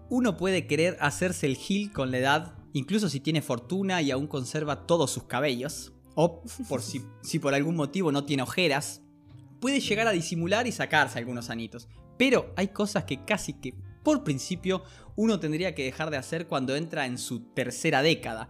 Uno 0.10 0.38
puede 0.38 0.67
querer 0.67 0.98
hacerse 1.00 1.48
el 1.48 1.55
gil 1.55 1.91
con 1.91 2.12
la 2.12 2.17
edad, 2.17 2.53
incluso 2.74 3.10
si 3.10 3.19
tiene 3.19 3.41
fortuna 3.41 4.01
y 4.01 4.12
aún 4.12 4.27
conserva 4.27 4.86
todos 4.86 5.12
sus 5.12 5.24
cabellos, 5.24 5.93
o 6.15 6.43
por 6.67 6.81
si, 6.81 7.03
si 7.24 7.39
por 7.39 7.53
algún 7.53 7.75
motivo 7.75 8.12
no 8.12 8.25
tiene 8.25 8.43
ojeras, 8.43 9.01
puede 9.60 9.79
llegar 9.79 10.07
a 10.07 10.12
disimular 10.12 10.67
y 10.67 10.72
sacarse 10.72 11.19
algunos 11.19 11.50
anitos. 11.50 11.88
Pero 12.17 12.53
hay 12.55 12.67
cosas 12.67 13.05
que 13.05 13.24
casi 13.25 13.53
que 13.53 13.74
por 14.03 14.24
principio 14.24 14.83
uno 15.15 15.39
tendría 15.39 15.75
que 15.75 15.86
dejar 15.86 16.10
de 16.10 16.17
hacer 16.17 16.48
cuando 16.48 16.75
entra 16.75 17.05
en 17.05 17.17
su 17.17 17.39
tercera 17.53 18.01
década. 18.01 18.50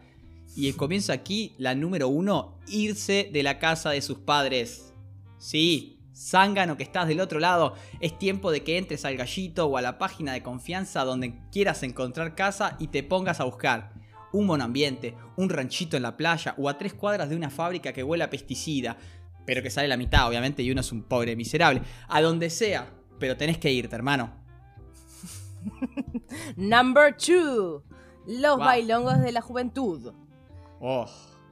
Y 0.55 0.67
el 0.67 0.75
comienzo 0.75 1.13
aquí, 1.13 1.55
la 1.57 1.75
número 1.75 2.07
uno, 2.07 2.60
irse 2.67 3.29
de 3.31 3.43
la 3.43 3.60
casa 3.60 3.89
de 3.91 4.01
sus 4.01 4.19
padres. 4.19 4.93
Sí, 5.38 5.93
Zángano 6.15 6.77
que 6.77 6.83
estás 6.83 7.07
del 7.07 7.19
otro 7.19 7.39
lado, 7.39 7.75
es 8.00 8.17
tiempo 8.19 8.51
de 8.51 8.63
que 8.63 8.77
entres 8.77 9.03
al 9.03 9.17
gallito 9.17 9.65
o 9.65 9.77
a 9.77 9.81
la 9.81 9.98
página 9.98 10.33
de 10.33 10.43
confianza 10.43 11.03
donde 11.03 11.39
quieras 11.51 11.81
encontrar 11.83 12.36
casa 12.36 12.77
y 12.79 12.88
te 12.88 13.03
pongas 13.03 13.39
a 13.39 13.45
buscar. 13.45 13.93
Un 14.31 14.62
ambiente, 14.62 15.15
un 15.38 15.50
ranchito 15.50 15.98
en 15.98 16.03
la 16.03 16.17
playa 16.17 16.55
o 16.57 16.69
a 16.69 16.77
tres 16.77 16.93
cuadras 16.93 17.29
de 17.29 17.36
una 17.36 17.50
fábrica 17.50 17.93
que 17.93 18.03
huele 18.03 18.24
a 18.24 18.29
pesticida, 18.29 18.98
pero 19.45 19.62
que 19.62 19.69
sale 19.69 19.88
la 19.88 19.98
mitad, 19.98 20.27
obviamente, 20.27 20.63
y 20.63 20.72
uno 20.72 20.81
es 20.81 20.91
un 20.91 21.03
pobre 21.03 21.36
miserable. 21.36 21.81
A 22.07 22.22
donde 22.22 22.50
sea, 22.50 22.93
pero 23.19 23.38
tenés 23.38 23.57
que 23.57 23.72
irte, 23.72 23.95
hermano. 23.95 24.42
Number 26.55 27.15
two. 27.15 27.84
Los 28.25 28.58
bailongos 28.58 29.20
de 29.20 29.32
la 29.32 29.41
juventud. 29.41 30.13
Oh. 30.79 31.05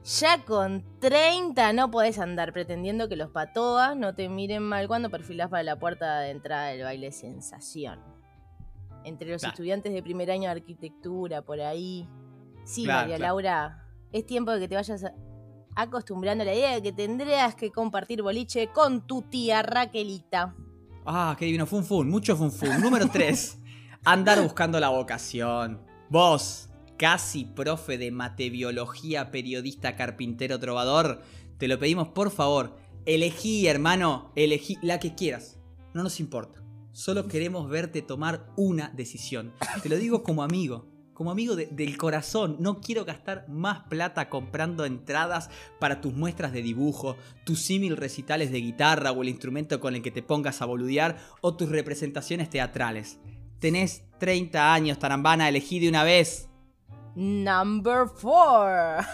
Ya 0.04 0.44
con 0.44 0.84
30 1.00 1.72
no 1.74 1.90
podés 1.90 2.18
andar 2.18 2.52
pretendiendo 2.52 3.08
que 3.08 3.16
los 3.16 3.30
patoas 3.30 3.96
no 3.96 4.14
te 4.14 4.28
miren 4.28 4.62
mal 4.62 4.88
cuando 4.88 5.10
perfilás 5.10 5.48
para 5.48 5.62
la 5.62 5.78
puerta 5.78 6.20
de 6.20 6.30
entrada 6.30 6.68
del 6.68 6.82
baile 6.82 7.12
sensación. 7.12 8.00
Entre 9.04 9.30
los 9.30 9.44
estudiantes 9.44 9.92
de 9.92 10.02
primer 10.02 10.30
año 10.30 10.44
de 10.44 10.60
arquitectura, 10.60 11.42
por 11.42 11.60
ahí. 11.60 12.08
Sí, 12.64 12.86
María 12.86 13.18
Laura, 13.18 13.86
es 14.12 14.26
tiempo 14.26 14.52
de 14.52 14.60
que 14.60 14.68
te 14.68 14.74
vayas 14.74 15.04
acostumbrando 15.74 16.42
a 16.42 16.46
la 16.46 16.54
idea 16.54 16.74
de 16.74 16.82
que 16.82 16.92
tendrías 16.92 17.54
que 17.54 17.70
compartir 17.70 18.22
boliche 18.22 18.68
con 18.68 19.06
tu 19.06 19.22
tía 19.22 19.62
Raquelita. 19.62 20.54
Ah, 21.04 21.34
qué 21.38 21.46
divino, 21.46 21.66
fun 21.66 21.84
fun, 21.84 22.08
mucho 22.08 22.36
fun 22.36 22.52
fun. 22.52 22.80
Número 22.80 23.08
3, 23.08 23.58
andar 24.04 24.42
buscando 24.42 24.80
la 24.80 24.88
vocación. 24.88 25.80
Vos, 26.08 26.68
casi 26.98 27.44
profe 27.44 27.98
de 27.98 28.10
matebiología, 28.10 29.30
periodista, 29.30 29.96
carpintero, 29.96 30.58
trovador, 30.58 31.22
te 31.58 31.68
lo 31.68 31.78
pedimos 31.78 32.08
por 32.08 32.30
favor. 32.30 32.76
Elegí, 33.06 33.66
hermano, 33.66 34.32
elegí 34.36 34.76
la 34.82 34.98
que 34.98 35.14
quieras. 35.14 35.58
No 35.94 36.02
nos 36.02 36.20
importa. 36.20 36.62
Solo 36.92 37.26
queremos 37.26 37.68
verte 37.68 38.02
tomar 38.02 38.46
una 38.56 38.90
decisión. 38.90 39.52
Te 39.82 39.88
lo 39.88 39.96
digo 39.96 40.22
como 40.22 40.42
amigo. 40.42 40.90
Como 41.14 41.30
amigo 41.30 41.54
del 41.54 41.98
corazón, 41.98 42.56
no 42.58 42.80
quiero 42.80 43.04
gastar 43.04 43.46
más 43.48 43.80
plata 43.88 44.28
comprando 44.28 44.84
entradas 44.84 45.50
para 45.78 46.00
tus 46.00 46.14
muestras 46.14 46.52
de 46.52 46.62
dibujo, 46.62 47.16
tus 47.44 47.60
símil 47.60 47.96
recitales 47.96 48.50
de 48.50 48.60
guitarra 48.60 49.12
o 49.12 49.22
el 49.22 49.28
instrumento 49.28 49.78
con 49.78 49.94
el 49.94 50.02
que 50.02 50.10
te 50.10 50.22
pongas 50.22 50.62
a 50.62 50.64
boludear 50.64 51.18
o 51.42 51.54
tus 51.54 51.68
representaciones 51.68 52.50
teatrales. 52.50 53.18
Tenés 53.62 54.04
30 54.18 54.74
años, 54.74 54.98
tarambana, 54.98 55.48
elegí 55.48 55.78
de 55.78 55.88
una 55.88 56.02
vez. 56.02 56.50
Number 57.14 58.06
4. 58.20 59.06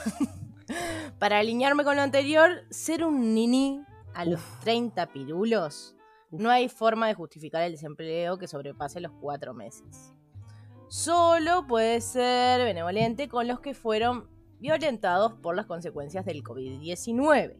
Para 1.19 1.41
alinearme 1.41 1.85
con 1.85 1.97
lo 1.97 2.01
anterior, 2.01 2.65
ser 2.71 3.05
un 3.05 3.35
nini 3.35 3.83
a 4.15 4.25
los 4.25 4.41
30 4.61 5.13
pirulos, 5.13 5.95
no 6.31 6.49
hay 6.49 6.71
forma 6.71 7.09
de 7.09 7.13
justificar 7.13 7.63
el 7.63 7.73
desempleo 7.73 8.39
que 8.39 8.49
sobrepase 8.49 9.03
los 9.03 9.13
4 9.21 9.53
meses. 9.53 10.15
Solo 10.89 11.67
puede 11.67 12.01
ser 12.01 12.65
benevolente 12.65 13.29
con 13.29 13.47
los 13.47 13.61
que 13.61 13.75
fueron 13.75 14.31
violentados 14.61 15.35
por 15.35 15.57
las 15.57 15.67
consecuencias 15.67 16.25
del 16.25 16.43
COVID-19. 16.43 17.55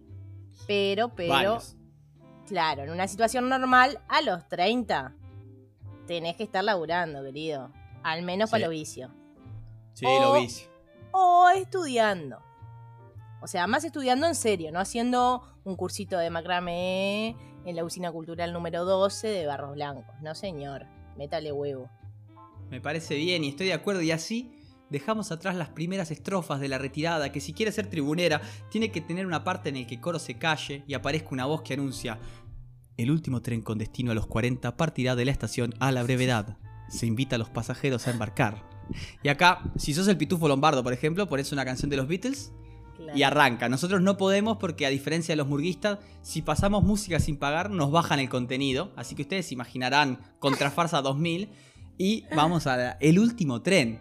Pero, 0.67 1.15
pero, 1.15 1.59
claro, 2.47 2.85
en 2.85 2.91
una 2.91 3.09
situación 3.09 3.51
normal, 3.51 4.01
a 4.09 4.23
los 4.23 4.49
30, 4.49 5.18
tenés 6.09 6.35
que 6.35 6.43
estar 6.43 6.65
laburando, 6.65 7.23
querido. 7.23 7.71
Al 8.03 8.23
menos 8.23 8.51
para 8.51 8.65
lo 8.65 8.71
vicio. 8.71 9.11
Sí, 9.93 10.07
lo 10.07 10.35
vicio. 10.35 10.69
O 11.13 11.49
estudiando. 11.55 12.41
O 13.41 13.47
sea, 13.47 13.69
más 13.69 13.85
estudiando 13.85 14.27
en 14.27 14.35
serio, 14.35 14.73
no 14.73 14.81
haciendo 14.81 15.43
un 15.63 15.77
cursito 15.77 16.19
de 16.19 16.31
macramé 16.31 17.37
en 17.65 17.77
la 17.77 17.85
usina 17.85 18.11
cultural 18.11 18.53
número 18.53 18.85
12 18.85 19.29
de 19.29 19.47
Barros 19.47 19.75
Blancos. 19.75 20.17
No, 20.21 20.35
señor. 20.35 20.87
Métale 21.17 21.53
huevo. 21.53 21.89
Me 22.71 22.81
parece 22.81 23.15
bien 23.15 23.45
y 23.45 23.49
estoy 23.51 23.67
de 23.67 23.75
acuerdo. 23.75 24.03
Y 24.03 24.11
así 24.11 24.55
dejamos 24.89 25.31
atrás 25.31 25.55
las 25.57 25.69
primeras 25.69 26.11
estrofas 26.11 26.61
de 26.61 26.69
la 26.69 26.79
retirada, 26.79 27.31
que 27.31 27.41
si 27.41 27.53
quiere 27.53 27.73
ser 27.73 27.91
tribunera, 27.91 28.41
tiene 28.71 28.91
que 28.91 29.01
tener 29.01 29.27
una 29.27 29.45
parte 29.45 29.69
en 29.69 29.77
el 29.77 29.87
que 29.87 29.97
el 29.97 30.01
coro 30.01 30.19
se 30.19 30.39
calle 30.39 30.83
y 30.87 30.95
aparezca 30.95 31.29
una 31.33 31.47
voz 31.47 31.63
que 31.63 31.75
anuncia: 31.75 32.19
El 32.99 33.13
último 33.13 33.41
tren 33.41 33.63
con 33.63 33.79
destino 33.79 34.11
a 34.11 34.15
los 34.15 34.27
40 34.27 34.77
partirá 34.77 35.15
de 35.15 35.25
la 35.25 35.31
estación 35.31 35.73
a 35.79 35.93
la 35.93 36.03
brevedad. 36.03 36.59
Se 36.89 37.07
invita 37.07 37.37
a 37.37 37.39
los 37.39 37.49
pasajeros 37.49 38.09
a 38.09 38.11
embarcar. 38.11 38.69
Y 39.23 39.29
acá, 39.29 39.63
si 39.77 39.95
sos 39.95 40.09
el 40.09 40.17
Pitufo 40.17 40.49
Lombardo, 40.49 40.83
por 40.83 40.93
ejemplo, 40.93 41.29
pones 41.29 41.53
una 41.53 41.65
canción 41.65 41.91
de 41.91 41.97
los 41.97 42.09
Beatles 42.09 42.53
y 43.15 43.23
arranca. 43.23 43.69
Nosotros 43.69 44.03
no 44.03 44.17
podemos 44.17 44.57
porque 44.57 44.85
a 44.85 44.91
diferencia 44.91 45.33
de 45.33 45.37
los 45.37 45.47
murguistas, 45.47 46.01
si 46.23 46.43
pasamos 46.43 46.83
música 46.83 47.21
sin 47.21 47.37
pagar, 47.37 47.71
nos 47.71 47.93
bajan 47.93 48.19
el 48.19 48.29
contenido. 48.29 48.91
Así 48.97 49.15
que 49.15 49.23
ustedes 49.23 49.53
imaginarán 49.53 50.19
Contrafarsa 50.41 51.01
2000 51.01 51.51
y 51.99 52.25
vamos 52.35 52.67
a 52.67 52.93
el 52.99 53.21
último 53.21 53.63
tren. 53.63 54.01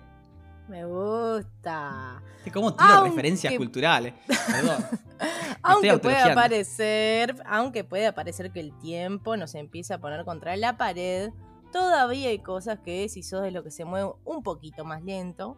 Me 0.67 0.85
gusta. 0.85 2.21
¿Cómo 2.53 2.73
tiro 2.73 3.03
referencias 3.03 3.53
culturales? 3.55 4.13
Perdón. 4.27 4.85
aunque 5.63 5.97
puede 5.97 6.33
parecer, 6.33 7.35
aunque 7.45 7.83
puede 7.83 8.11
parecer 8.13 8.51
que 8.51 8.59
el 8.59 8.77
tiempo 8.79 9.37
nos 9.37 9.55
empiece 9.55 9.93
a 9.93 9.99
poner 9.99 10.25
contra 10.25 10.55
la 10.57 10.77
pared, 10.77 11.31
todavía 11.71 12.29
hay 12.29 12.39
cosas 12.39 12.79
que 12.79 13.07
si 13.09 13.23
sos 13.23 13.43
de 13.43 13.51
lo 13.51 13.63
que 13.63 13.71
se 13.71 13.85
mueve 13.85 14.11
un 14.25 14.43
poquito 14.43 14.85
más 14.85 15.03
lento, 15.03 15.57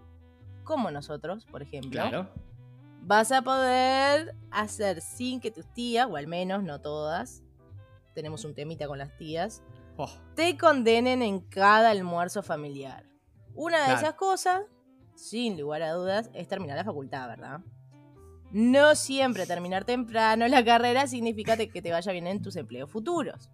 como 0.63 0.91
nosotros, 0.91 1.45
por 1.45 1.61
ejemplo, 1.61 2.27
vas 3.01 3.31
a 3.31 3.41
poder 3.41 4.35
hacer 4.51 5.01
sin 5.01 5.39
que 5.39 5.51
tus 5.51 5.65
tías, 5.73 6.07
o 6.09 6.15
al 6.15 6.27
menos 6.27 6.63
no 6.63 6.81
todas, 6.81 7.43
tenemos 8.13 8.45
un 8.45 8.53
temita 8.53 8.87
con 8.87 8.99
las 8.99 9.15
tías, 9.17 9.63
oh. 9.97 10.09
te 10.35 10.57
condenen 10.57 11.21
en 11.21 11.39
cada 11.39 11.91
almuerzo 11.91 12.43
familiar. 12.43 13.05
Una 13.55 13.87
de 13.87 13.93
esas 13.95 14.13
cosas, 14.13 14.61
sin 15.19 15.59
lugar 15.59 15.81
a 15.81 15.91
dudas, 15.91 16.29
es 16.33 16.47
terminar 16.47 16.77
la 16.77 16.83
facultad, 16.83 17.27
¿verdad? 17.27 17.59
No 18.51 18.95
siempre 18.95 19.45
terminar 19.45 19.85
temprano 19.85 20.47
la 20.47 20.63
carrera 20.63 21.05
significa 21.07 21.55
que 21.57 21.81
te 21.81 21.91
vaya 21.91 22.11
bien 22.11 22.25
en 22.25 22.41
tus 22.41 22.55
empleos 22.55 22.89
futuros. 22.89 23.49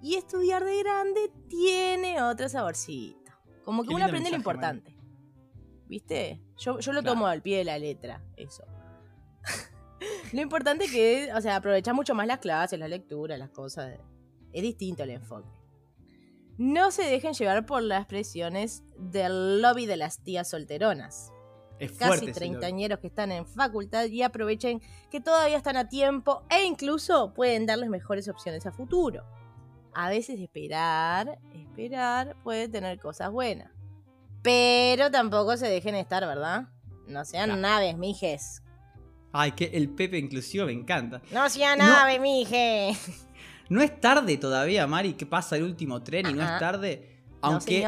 Y 0.00 0.16
estudiar 0.16 0.64
de 0.64 0.78
grande 0.78 1.32
tiene 1.48 2.22
otro 2.22 2.48
saborcito. 2.48 3.32
Como 3.64 3.84
que 3.84 3.94
uno 3.94 4.04
aprende 4.04 4.30
lo 4.30 4.36
importante. 4.36 4.96
¿Viste? 5.86 6.40
Yo, 6.58 6.78
lo 6.92 7.02
tomo 7.02 7.26
al 7.26 7.40
pie 7.40 7.58
de 7.58 7.64
la 7.64 7.78
letra, 7.78 8.22
eso. 8.36 8.64
lo 10.32 10.40
importante 10.40 10.84
es 10.84 10.92
que, 10.92 11.30
o 11.34 11.40
sea, 11.40 11.56
aprovechar 11.56 11.94
mucho 11.94 12.14
más 12.14 12.26
las 12.26 12.38
clases, 12.38 12.78
la 12.78 12.88
lectura, 12.88 13.38
las 13.38 13.50
cosas. 13.50 13.98
Es 14.52 14.62
distinto 14.62 15.02
el 15.02 15.10
enfoque. 15.10 15.57
No 16.58 16.90
se 16.90 17.04
dejen 17.04 17.32
llevar 17.32 17.64
por 17.64 17.82
las 17.82 18.06
presiones 18.06 18.84
del 18.98 19.62
lobby 19.62 19.86
de 19.86 19.96
las 19.96 20.22
tías 20.22 20.50
solteronas. 20.50 21.32
Es 21.78 21.92
Casi 21.92 22.32
treintañeros 22.32 22.98
que 22.98 23.06
están 23.06 23.32
en 23.32 23.46
facultad 23.46 24.06
y 24.06 24.22
aprovechen 24.22 24.82
que 25.10 25.20
todavía 25.20 25.56
están 25.56 25.76
a 25.76 25.88
tiempo 25.88 26.42
e 26.50 26.64
incluso 26.64 27.32
pueden 27.32 27.66
darles 27.66 27.88
mejores 27.88 28.28
opciones 28.28 28.66
a 28.66 28.72
futuro 28.72 29.24
a 29.98 30.08
veces 30.10 30.38
esperar, 30.38 31.40
esperar 31.52 32.36
puede 32.44 32.68
tener 32.68 33.00
cosas 33.00 33.32
buenas. 33.32 33.68
Pero 34.42 35.10
tampoco 35.10 35.56
se 35.56 35.66
dejen 35.66 35.96
estar, 35.96 36.24
¿verdad? 36.24 36.68
No 37.08 37.24
sean 37.24 37.60
naves, 37.60 37.96
mijes. 37.96 38.62
Ay, 39.32 39.52
que 39.52 39.64
el 39.64 39.90
Pepe 39.90 40.18
inclusivo 40.18 40.66
me 40.66 40.72
encanta. 40.72 41.20
No 41.32 41.50
sean 41.50 41.78
naves, 41.78 42.20
mije. 42.20 42.92
No 43.68 43.82
es 43.82 44.00
tarde 44.00 44.36
todavía, 44.36 44.86
Mari, 44.86 45.14
que 45.14 45.26
pasa 45.26 45.56
el 45.56 45.62
último 45.62 46.02
tren 46.02 46.26
y 46.28 46.32
no 46.32 46.42
es 46.42 46.58
tarde. 46.58 47.22
Aunque, 47.40 47.86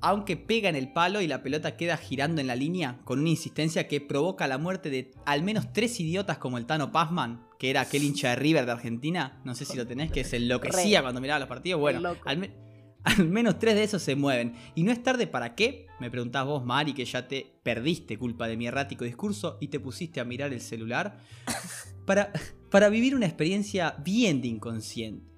aunque 0.00 0.36
pega 0.36 0.68
en 0.68 0.76
el 0.76 0.92
palo 0.92 1.20
y 1.20 1.26
la 1.26 1.42
pelota 1.42 1.76
queda 1.76 1.96
girando 1.96 2.40
en 2.40 2.46
la 2.46 2.56
línea 2.56 3.00
con 3.04 3.20
una 3.20 3.28
insistencia 3.28 3.88
que 3.88 4.00
provoca 4.00 4.46
la 4.46 4.58
muerte 4.58 4.90
de 4.90 5.12
al 5.26 5.42
menos 5.42 5.72
tres 5.72 6.00
idiotas 6.00 6.38
como 6.38 6.58
el 6.58 6.66
Tano 6.66 6.90
Pazman 6.90 7.48
que 7.58 7.70
era 7.70 7.82
aquel 7.82 8.04
hincha 8.04 8.30
de 8.30 8.36
River 8.36 8.66
de 8.66 8.72
Argentina, 8.72 9.40
no 9.44 9.54
sé 9.54 9.64
si 9.64 9.76
lo 9.76 9.86
tenés, 9.86 10.12
que 10.12 10.22
se 10.22 10.36
enloquecía 10.36 11.02
cuando 11.02 11.20
miraba 11.20 11.40
los 11.40 11.48
partidos. 11.48 11.80
Bueno, 11.80 12.14
al, 12.24 12.50
menos 13.28 13.58
tres 13.58 13.74
de 13.74 13.82
esos 13.82 14.00
se 14.00 14.14
mueven. 14.14 14.54
Y 14.76 14.84
no 14.84 14.92
es 14.92 15.02
tarde 15.02 15.26
para 15.26 15.54
qué, 15.54 15.86
me 15.98 16.10
preguntás 16.10 16.46
vos, 16.46 16.64
Mari, 16.64 16.94
que 16.94 17.04
ya 17.04 17.26
te 17.26 17.58
perdiste 17.62 18.16
culpa 18.16 18.46
de 18.46 18.56
mi 18.56 18.68
errático 18.68 19.04
discurso 19.04 19.58
y 19.60 19.68
te 19.68 19.80
pusiste 19.80 20.20
a 20.20 20.24
mirar 20.24 20.52
el 20.52 20.60
celular, 20.60 21.18
para, 22.06 22.32
para 22.70 22.88
vivir 22.88 23.14
una 23.14 23.26
experiencia 23.26 23.96
bien 24.04 24.40
de 24.40 24.48
inconsciente. 24.48 25.32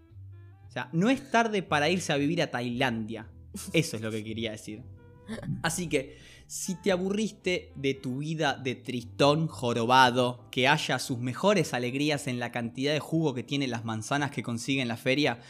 O 0.69 0.73
sea, 0.73 0.89
no 0.93 1.11
es 1.11 1.31
tarde 1.31 1.63
para 1.63 1.89
irse 1.89 2.13
a 2.13 2.17
vivir 2.17 2.43
a 2.43 2.51
Tailandia. 2.51 3.29
Eso 3.73 3.97
es 3.97 4.03
lo 4.03 4.11
que 4.11 4.23
quería 4.23 4.53
decir. 4.53 4.83
Así 5.63 5.89
que 5.89 6.19
si 6.47 6.75
te 6.75 6.91
aburriste 6.91 7.73
de 7.77 7.95
tu 7.95 8.19
vida 8.19 8.55
de 8.55 8.75
tristón 8.75 9.47
jorobado, 9.47 10.49
que 10.51 10.69
haya 10.69 10.99
sus 10.99 11.19
mejores 11.19 11.75
alegrías 11.75 12.27
en 12.27 12.41
la 12.41 12.51
cantidad 12.51 12.93
de 12.93 13.01
jugo 13.01 13.35
que 13.35 13.45
tienen 13.45 13.71
las 13.71 13.85
manzanas 13.85 14.31
que 14.31 14.43
consigue 14.43 14.83
en 14.83 14.89
la 14.89 14.97
feria, 14.97 15.41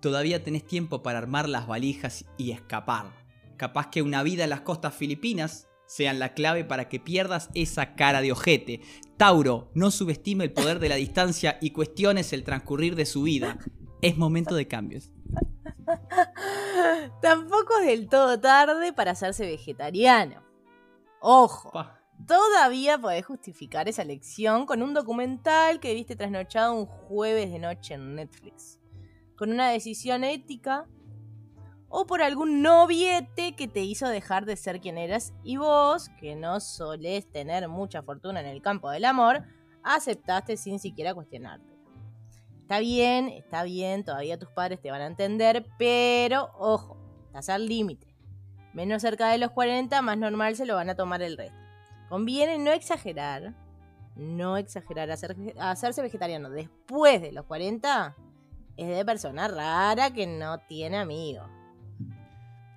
todavía 0.00 0.44
tenés 0.44 0.66
tiempo 0.66 1.02
para 1.02 1.18
armar 1.18 1.48
las 1.48 1.66
valijas 1.66 2.26
y 2.36 2.50
escapar. 2.50 3.12
Capaz 3.56 3.88
que 3.88 4.02
una 4.02 4.22
vida 4.22 4.44
en 4.44 4.50
las 4.50 4.60
costas 4.62 4.94
filipinas 4.94 5.68
sean 5.92 6.18
la 6.18 6.32
clave 6.32 6.64
para 6.64 6.88
que 6.88 6.98
pierdas 6.98 7.50
esa 7.52 7.94
cara 7.94 8.22
de 8.22 8.32
ojete. 8.32 8.80
Tauro, 9.18 9.70
no 9.74 9.90
subestime 9.90 10.44
el 10.44 10.52
poder 10.52 10.78
de 10.78 10.88
la 10.88 10.94
distancia 10.94 11.58
y 11.60 11.72
cuestiones 11.72 12.32
el 12.32 12.44
transcurrir 12.44 12.96
de 12.96 13.04
su 13.04 13.24
vida. 13.24 13.58
Es 14.00 14.16
momento 14.16 14.54
de 14.54 14.66
cambios. 14.66 15.12
Tampoco 17.20 17.78
es 17.80 17.86
del 17.86 18.08
todo 18.08 18.40
tarde 18.40 18.94
para 18.94 19.10
hacerse 19.10 19.44
vegetariano. 19.44 20.42
Ojo, 21.20 21.70
Pa. 21.72 22.00
todavía 22.26 22.96
podés 22.96 23.26
justificar 23.26 23.86
esa 23.86 24.00
elección 24.00 24.64
con 24.64 24.82
un 24.82 24.94
documental 24.94 25.78
que 25.78 25.92
viste 25.92 26.16
trasnochado 26.16 26.72
un 26.72 26.86
jueves 26.86 27.52
de 27.52 27.58
noche 27.58 27.94
en 27.94 28.14
Netflix. 28.14 28.80
Con 29.36 29.52
una 29.52 29.68
decisión 29.68 30.24
ética 30.24 30.86
o 31.94 32.06
por 32.06 32.22
algún 32.22 32.62
noviete 32.62 33.54
que 33.54 33.68
te 33.68 33.80
hizo 33.80 34.08
dejar 34.08 34.46
de 34.46 34.56
ser 34.56 34.80
quien 34.80 34.96
eras 34.96 35.34
y 35.44 35.58
vos, 35.58 36.08
que 36.18 36.34
no 36.34 36.58
solés 36.58 37.30
tener 37.30 37.68
mucha 37.68 38.02
fortuna 38.02 38.40
en 38.40 38.46
el 38.46 38.62
campo 38.62 38.88
del 38.90 39.04
amor, 39.04 39.42
aceptaste 39.82 40.56
sin 40.56 40.78
siquiera 40.78 41.12
cuestionarte. 41.14 41.66
Está 42.62 42.78
bien, 42.78 43.28
está 43.28 43.62
bien, 43.62 44.04
todavía 44.04 44.38
tus 44.38 44.48
padres 44.48 44.80
te 44.80 44.90
van 44.90 45.02
a 45.02 45.06
entender, 45.06 45.66
pero 45.78 46.50
ojo, 46.58 46.96
estás 47.26 47.50
al 47.50 47.66
límite. 47.66 48.06
Menos 48.72 49.02
cerca 49.02 49.28
de 49.28 49.36
los 49.36 49.50
40, 49.50 50.00
más 50.00 50.16
normal 50.16 50.56
se 50.56 50.64
lo 50.64 50.76
van 50.76 50.88
a 50.88 50.94
tomar 50.96 51.20
el 51.20 51.36
resto. 51.36 51.58
Conviene 52.08 52.56
no 52.58 52.70
exagerar, 52.72 53.54
no 54.16 54.56
exagerar, 54.56 55.10
hacer- 55.10 55.36
hacerse 55.60 56.00
vegetariano 56.00 56.48
después 56.48 57.20
de 57.20 57.32
los 57.32 57.44
40 57.44 58.16
es 58.78 58.88
de 58.96 59.04
persona 59.04 59.46
rara 59.48 60.10
que 60.10 60.26
no 60.26 60.58
tiene 60.60 60.96
amigos. 60.96 61.50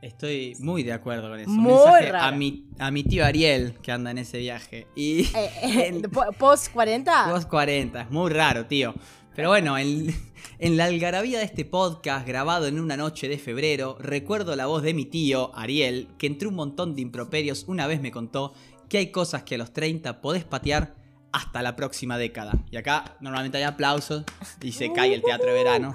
Estoy 0.02 0.56
muy 0.60 0.84
de 0.84 0.94
acuerdo 0.94 1.30
con 1.30 1.40
eso. 1.40 1.50
Muy 1.50 1.74
Mensaje 1.74 2.12
raro. 2.12 2.26
a 2.26 2.32
mi, 2.32 2.66
a 2.78 2.92
mi 2.92 3.04
tío 3.04 3.26
Ariel 3.26 3.74
que 3.82 3.92
anda 3.92 4.12
en 4.12 4.20
ese 4.20 4.38
viaje. 4.38 4.88
Y 4.96 5.24
Eh, 5.36 5.50
eh, 5.64 6.02
po- 6.12 6.32
¿Post 6.38 6.72
40? 6.74 7.32
vos 7.32 7.46
40, 7.48 8.02
es 8.02 8.12
muy 8.12 8.30
raro, 8.32 8.66
tío. 8.68 8.94
Pero 9.36 9.50
bueno, 9.50 9.78
en, 9.78 10.14
en 10.60 10.78
la 10.78 10.86
algarabía 10.86 11.40
de 11.40 11.46
este 11.46 11.66
podcast 11.66 12.28
grabado 12.28 12.68
en 12.68 12.80
una 12.80 12.98
noche 12.98 13.28
de 13.28 13.38
febrero, 13.40 13.98
recuerdo 14.00 14.56
la 14.56 14.68
voz 14.68 14.84
de 14.84 14.94
mi 14.94 15.06
tío, 15.06 15.52
Ariel, 15.56 16.08
que 16.18 16.28
entre 16.28 16.48
un 16.48 16.56
montón 16.56 16.94
de 16.96 17.02
improperios 17.02 17.66
una 17.68 17.88
vez 17.88 18.00
me 18.00 18.12
contó 18.12 18.54
que 18.88 19.00
hay 19.00 19.12
cosas 19.12 19.44
que 19.44 19.56
a 19.56 19.58
los 19.58 19.74
30 19.74 20.22
podés 20.22 20.44
patear 20.44 20.96
hasta 21.36 21.62
la 21.62 21.76
próxima 21.76 22.18
década. 22.18 22.54
Y 22.72 22.78
acá 22.78 23.18
normalmente 23.20 23.58
hay 23.58 23.66
aplausos 23.66 24.24
y 24.62 24.72
se 24.72 24.94
cae 24.94 25.14
el 25.14 25.22
teatro 25.22 25.48
de 25.48 25.54
verano. 25.54 25.94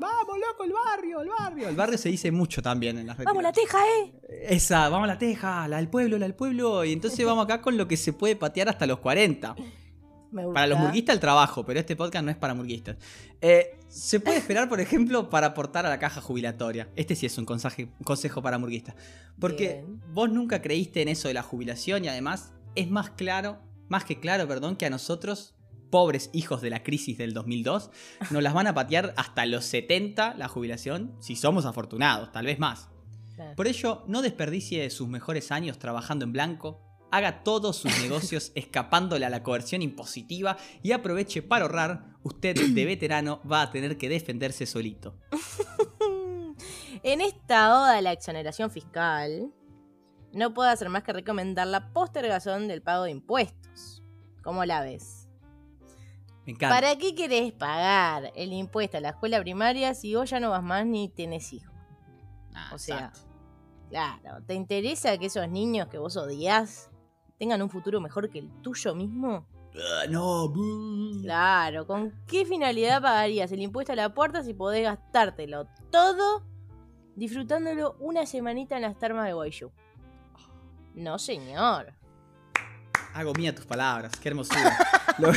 Vamos, 0.00 0.38
loco, 0.48 0.64
el 0.64 0.72
barrio, 0.72 1.20
el 1.20 1.28
barrio. 1.28 1.68
El 1.68 1.76
barrio 1.76 1.96
se 1.96 2.08
dice 2.08 2.32
mucho 2.32 2.60
también 2.60 2.98
en 2.98 3.06
las 3.06 3.16
redes. 3.16 3.26
Vamos, 3.26 3.44
la 3.44 3.52
teja, 3.52 3.78
¿eh? 3.86 4.12
Esa, 4.48 4.88
vamos 4.88 5.04
a 5.04 5.12
la 5.12 5.18
teja, 5.18 5.68
la 5.68 5.76
del 5.76 5.88
pueblo, 5.88 6.18
la 6.18 6.26
del 6.26 6.34
pueblo. 6.34 6.84
Y 6.84 6.92
entonces 6.92 7.24
vamos 7.24 7.44
acá 7.44 7.62
con 7.62 7.76
lo 7.76 7.86
que 7.86 7.96
se 7.96 8.12
puede 8.12 8.34
patear 8.34 8.68
hasta 8.68 8.84
los 8.84 8.98
40. 8.98 9.54
Me 10.32 10.44
gusta. 10.44 10.54
Para 10.54 10.66
los 10.66 10.80
murguistas 10.80 11.14
el 11.14 11.20
trabajo, 11.20 11.64
pero 11.64 11.78
este 11.78 11.94
podcast 11.94 12.24
no 12.24 12.32
es 12.32 12.36
para 12.36 12.52
murguistas. 12.52 12.96
Eh, 13.40 13.78
se 13.86 14.18
puede 14.18 14.38
esperar, 14.38 14.68
por 14.68 14.80
ejemplo, 14.80 15.30
para 15.30 15.48
aportar 15.48 15.86
a 15.86 15.88
la 15.88 16.00
caja 16.00 16.20
jubilatoria. 16.20 16.88
Este 16.96 17.14
sí 17.14 17.26
es 17.26 17.38
un 17.38 17.46
un 17.48 18.04
consejo 18.04 18.42
para 18.42 18.58
murguistas. 18.58 18.96
Porque 19.38 19.84
Bien. 19.84 20.02
vos 20.12 20.32
nunca 20.32 20.60
creíste 20.60 21.00
en 21.00 21.08
eso 21.08 21.28
de 21.28 21.34
la 21.34 21.44
jubilación 21.44 22.04
y 22.04 22.08
además 22.08 22.52
es 22.74 22.90
más 22.90 23.10
claro, 23.10 23.60
más 23.88 24.04
que 24.04 24.20
claro, 24.20 24.46
perdón, 24.48 24.76
que 24.76 24.86
a 24.86 24.90
nosotros, 24.90 25.54
pobres 25.90 26.30
hijos 26.32 26.60
de 26.60 26.70
la 26.70 26.82
crisis 26.82 27.18
del 27.18 27.34
2002, 27.34 27.90
nos 28.30 28.42
las 28.42 28.54
van 28.54 28.66
a 28.66 28.74
patear 28.74 29.14
hasta 29.16 29.46
los 29.46 29.64
70 29.64 30.34
la 30.34 30.48
jubilación, 30.48 31.16
si 31.20 31.36
somos 31.36 31.64
afortunados, 31.66 32.32
tal 32.32 32.46
vez 32.46 32.58
más. 32.58 32.88
Por 33.54 33.66
ello, 33.66 34.02
no 34.06 34.22
desperdicie 34.22 34.88
sus 34.90 35.08
mejores 35.08 35.52
años 35.52 35.78
trabajando 35.78 36.24
en 36.24 36.32
blanco, 36.32 36.82
haga 37.10 37.42
todos 37.42 37.76
sus 37.76 37.98
negocios 38.02 38.52
escapándole 38.54 39.26
a 39.26 39.30
la 39.30 39.42
coerción 39.42 39.82
impositiva 39.82 40.56
y 40.82 40.92
aproveche 40.92 41.42
para 41.42 41.64
ahorrar, 41.64 42.16
usted 42.22 42.56
de 42.74 42.84
veterano 42.84 43.40
va 43.50 43.62
a 43.62 43.70
tener 43.70 43.96
que 43.98 44.08
defenderse 44.08 44.66
solito. 44.66 45.18
En 47.02 47.20
esta 47.20 47.78
oda 47.78 47.98
a 47.98 48.00
la 48.00 48.12
exoneración 48.12 48.70
fiscal, 48.70 49.52
no 50.36 50.52
puedo 50.52 50.68
hacer 50.68 50.88
más 50.90 51.02
que 51.02 51.12
recomendar 51.12 51.66
la 51.66 51.92
postergación 51.92 52.68
del 52.68 52.82
pago 52.82 53.04
de 53.04 53.10
impuestos. 53.10 54.02
¿Cómo 54.42 54.64
la 54.64 54.82
ves? 54.82 55.28
Me 56.44 56.52
encanta. 56.52 56.76
¿Para 56.76 56.96
qué 56.96 57.14
querés 57.14 57.52
pagar 57.52 58.32
el 58.36 58.52
impuesto 58.52 58.98
a 58.98 59.00
la 59.00 59.08
escuela 59.08 59.40
primaria 59.40 59.94
si 59.94 60.14
vos 60.14 60.30
ya 60.30 60.38
no 60.38 60.50
vas 60.50 60.62
más 60.62 60.86
ni 60.86 61.08
tenés 61.08 61.52
hijos? 61.52 61.74
Ah, 62.54 62.70
o 62.72 62.78
sea, 62.78 63.06
exacto. 63.06 63.20
Claro, 63.88 64.42
¿te 64.46 64.54
interesa 64.54 65.16
que 65.16 65.26
esos 65.26 65.48
niños 65.48 65.88
que 65.88 65.98
vos 65.98 66.16
odias 66.16 66.90
tengan 67.38 67.62
un 67.62 67.70
futuro 67.70 68.00
mejor 68.00 68.28
que 68.30 68.40
el 68.40 68.50
tuyo 68.62 68.94
mismo? 68.94 69.46
Ah, 69.74 70.04
no, 70.08 70.48
buh. 70.48 71.22
Claro, 71.22 71.86
¿con 71.86 72.12
qué 72.26 72.44
finalidad 72.44 73.00
pagarías 73.00 73.50
el 73.52 73.62
impuesto 73.62 73.92
a 73.92 73.96
la 73.96 74.12
puerta 74.12 74.42
si 74.42 74.54
podés 74.54 74.82
gastártelo 74.82 75.66
todo 75.90 76.42
disfrutándolo 77.14 77.96
una 78.00 78.26
semanita 78.26 78.76
en 78.76 78.82
las 78.82 78.98
termas 78.98 79.26
de 79.26 79.32
Guayú? 79.32 79.72
No, 80.96 81.18
señor. 81.18 81.92
Hago 83.14 83.32
mía 83.34 83.54
tus 83.54 83.66
palabras, 83.66 84.12
qué 84.20 84.30
hermosura. 84.30 84.76
lo, 85.18 85.32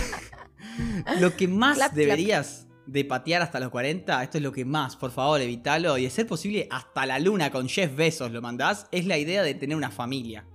lo 1.20 1.36
que 1.36 1.48
más 1.48 1.78
Clap, 1.78 1.92
clap. 1.92 1.98
deberías 1.98 2.68
de 2.86 3.06
patear 3.06 3.42
hasta 3.42 3.60
los 3.60 3.70
40, 3.70 4.24
esto 4.24 4.38
es 4.38 4.44
lo 4.44 4.52
que 4.52 4.66
más, 4.66 4.96
por 4.96 5.12
favor, 5.12 5.40
evitalo. 5.42 5.98
Y 5.98 6.04
de 6.04 6.10
ser 6.10 6.26
posible, 6.26 6.68
hasta 6.72 7.06
la 7.06 7.20
luna 7.20 7.52
con 7.52 7.70
Jeff 7.70 7.96
Bezos 7.96 8.32
lo 8.32 8.42
mandás, 8.42 8.88
es 8.92 9.06
la 9.06 9.18
idea 9.18 9.44
de 9.44 9.54
tener 9.54 9.78
una 9.78 9.92
familia. 9.92 10.48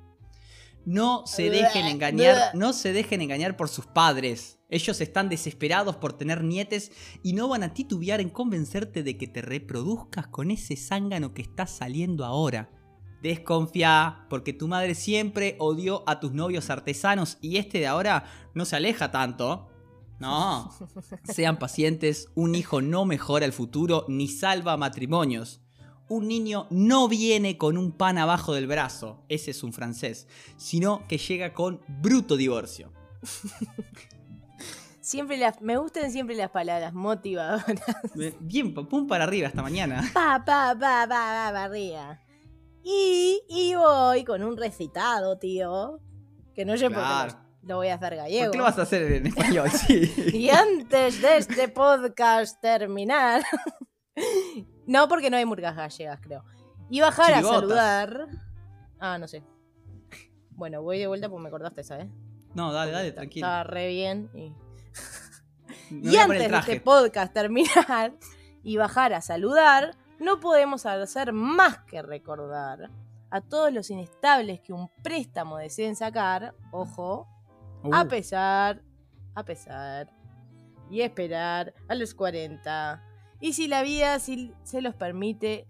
No 0.87 1.27
se 1.27 1.49
dejen 1.49 1.87
engañar, 1.87 2.55
no 2.55 2.75
se 2.75 2.93
dejen 2.93 3.23
engañar 3.23 3.57
por 3.57 3.69
sus 3.71 3.87
padres. 3.87 4.59
Ellos 4.69 5.01
están 5.01 5.29
desesperados 5.31 5.97
por 5.97 6.13
tener 6.15 6.43
nietes 6.45 6.93
y 7.23 7.33
no 7.33 7.49
van 7.49 7.63
a 7.63 7.73
titubear 7.73 8.21
en 8.21 8.29
convencerte 8.29 9.03
de 9.03 9.17
que 9.17 9.27
te 9.27 9.41
reproduzcas 9.41 10.27
con 10.27 10.51
ese 10.51 10.77
zángano 10.77 11.33
que 11.33 11.41
está 11.43 11.67
saliendo 11.67 12.25
ahora. 12.25 12.71
Desconfía, 13.25 14.27
porque 14.29 14.53
tu 14.53 14.69
madre 14.69 14.95
siempre 14.95 15.57
odió 15.59 16.07
a 16.07 16.21
tus 16.21 16.33
novios 16.33 16.69
artesanos 16.69 17.39
y 17.41 17.57
este 17.57 17.79
de 17.79 17.87
ahora 17.87 18.27
no 18.53 18.67
se 18.67 18.77
aleja 18.77 19.11
tanto. 19.11 19.71
No, 20.21 20.71
sean 21.25 21.59
pacientes, 21.59 22.29
un 22.35 22.55
hijo 22.55 22.83
no 22.83 23.07
mejora 23.07 23.47
el 23.47 23.55
futuro 23.55 24.05
ni 24.09 24.29
salva 24.29 24.77
matrimonios. 24.77 25.63
Un 26.07 26.29
niño 26.29 26.67
no 26.69 27.09
viene 27.09 27.57
con 27.57 27.79
un 27.79 27.93
pan 27.93 28.19
abajo 28.19 28.53
del 28.53 28.67
brazo, 28.67 29.25
ese 29.31 29.53
es 29.53 29.63
un 29.63 29.73
francés, 29.73 30.29
sino 30.59 31.09
que 31.09 31.17
llega 31.17 31.55
con 31.55 31.81
bruto 31.89 32.37
divorcio. 32.37 32.93
Siempre 35.01 35.39
las, 35.39 35.63
me 35.63 35.79
gustan 35.79 36.11
siempre 36.11 36.35
las 36.35 36.51
palabras 36.51 36.95
motivadoras. 36.95 37.83
Bien, 38.41 38.73
pum 38.73 39.07
para 39.07 39.25
arriba 39.25 39.49
esta 39.49 39.61
mañana. 39.63 40.03
Pa, 40.15 40.43
pa, 40.45 40.75
pa, 40.79 41.07
pa, 41.07 41.09
pa, 41.09 41.51
pa, 41.53 41.65
arriba. 41.65 42.21
Y, 42.85 43.43
y 43.49 43.75
voy 43.75 44.25
con 44.25 44.43
un 44.43 44.57
recitado, 44.59 45.39
tío. 45.39 46.01
Que 46.55 46.65
no 46.65 46.77
sé 46.77 46.89
Claro. 46.89 47.33
por 47.33 47.41
qué 47.63 47.67
lo, 47.67 47.77
voy 47.77 47.89
a 47.89 47.95
hacer 47.95 48.15
gallego. 48.17 48.45
¿Por 48.45 48.53
qué 48.53 48.59
lo 48.59 48.65
vas 48.65 48.79
a 48.79 48.83
hacer 48.83 49.11
en 49.11 49.27
español? 49.27 49.71
Sí. 49.87 50.13
Y 50.35 50.51
antes 50.51 51.21
de 51.23 51.39
este 51.39 51.69
podcast 51.69 52.61
terminar. 52.61 53.43
no, 54.87 55.09
porque 55.09 55.31
no 55.31 55.39
hay 55.39 55.47
murgas 55.47 55.75
gallegas, 55.75 56.21
creo. 56.21 56.45
Y 56.91 57.01
bajar 57.01 57.33
a 57.33 57.43
saludar. 57.43 58.29
Ah, 59.01 59.17
no 59.19 59.27
sé. 59.27 59.43
Bueno, 60.51 60.83
voy 60.83 60.99
de 60.99 61.07
vuelta 61.07 61.29
porque 61.29 61.43
me 61.43 61.51
cortaste, 61.51 61.83
¿sabes? 61.83 62.07
No, 62.55 62.73
dale, 62.73 62.93
dale, 62.93 63.13
tranquilo. 63.13 63.47
Estaba 63.47 63.65
re 63.65 63.89
bien. 63.89 64.31
Y, 64.35 64.53
y 65.91 66.17
antes 66.19 66.51
de 66.51 66.59
este 66.59 66.81
podcast 66.81 67.33
terminar 67.33 68.15
y 68.63 68.77
bajar 68.77 69.15
a 69.15 69.23
saludar, 69.23 69.97
no 70.19 70.41
podemos 70.41 70.87
hacer 70.87 71.33
más 71.33 71.79
que 71.85 72.03
recordar 72.03 72.91
a 73.31 73.41
todos 73.41 73.73
los 73.73 73.91
inestables 73.91 74.61
que 74.61 74.73
un 74.73 74.89
préstamo 75.03 75.59
deseen 75.59 75.97
sacar, 75.97 76.55
ojo, 76.71 77.29
a 77.93 78.03
Uh, 78.03 78.09
pesar, 78.09 78.83
a 79.35 79.45
pesar, 79.45 80.11
y 80.91 81.01
esperar 81.01 81.75
a 81.89 81.95
los 81.95 82.15
40. 82.15 83.03
Y 83.41 83.53
si 83.53 83.69
la 83.69 83.83
vida 83.83 84.19
si 84.21 84.53
se 84.63 84.81
los 84.81 84.95
permite, 84.95 85.67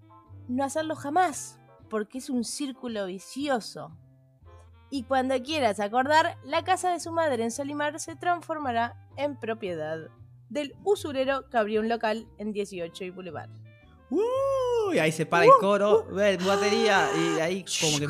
no 0.46 0.62
hacerlo 0.62 0.94
jamás, 0.94 1.58
porque 1.88 2.18
es 2.18 2.30
un 2.30 2.44
círculo 2.44 3.06
vicioso. 3.06 3.96
Y 4.90 5.04
cuando 5.04 5.34
quieras 5.42 5.80
acordar, 5.80 6.36
la 6.44 6.62
casa 6.62 6.92
de 6.92 7.00
su 7.00 7.10
madre 7.10 7.42
en 7.42 7.50
Solimar 7.50 7.98
se 7.98 8.14
transformará 8.14 9.08
en 9.16 9.36
propiedad 9.40 10.08
del 10.50 10.76
usurero 10.84 11.48
que 11.48 11.56
abrió 11.56 11.80
un 11.80 11.88
local 11.88 12.28
en 12.38 12.52
18 12.52 13.04
y 13.04 13.10
Boulevard. 13.10 13.63
¡Uh! 14.14 14.64
y 14.94 14.98
ahí 14.98 15.12
se 15.12 15.26
para 15.26 15.44
el 15.44 15.50
coro, 15.60 16.06
ve, 16.12 16.36
batería, 16.36 17.08
y 17.16 17.40
ahí 17.40 17.64
como 17.80 17.98
que 17.98 18.06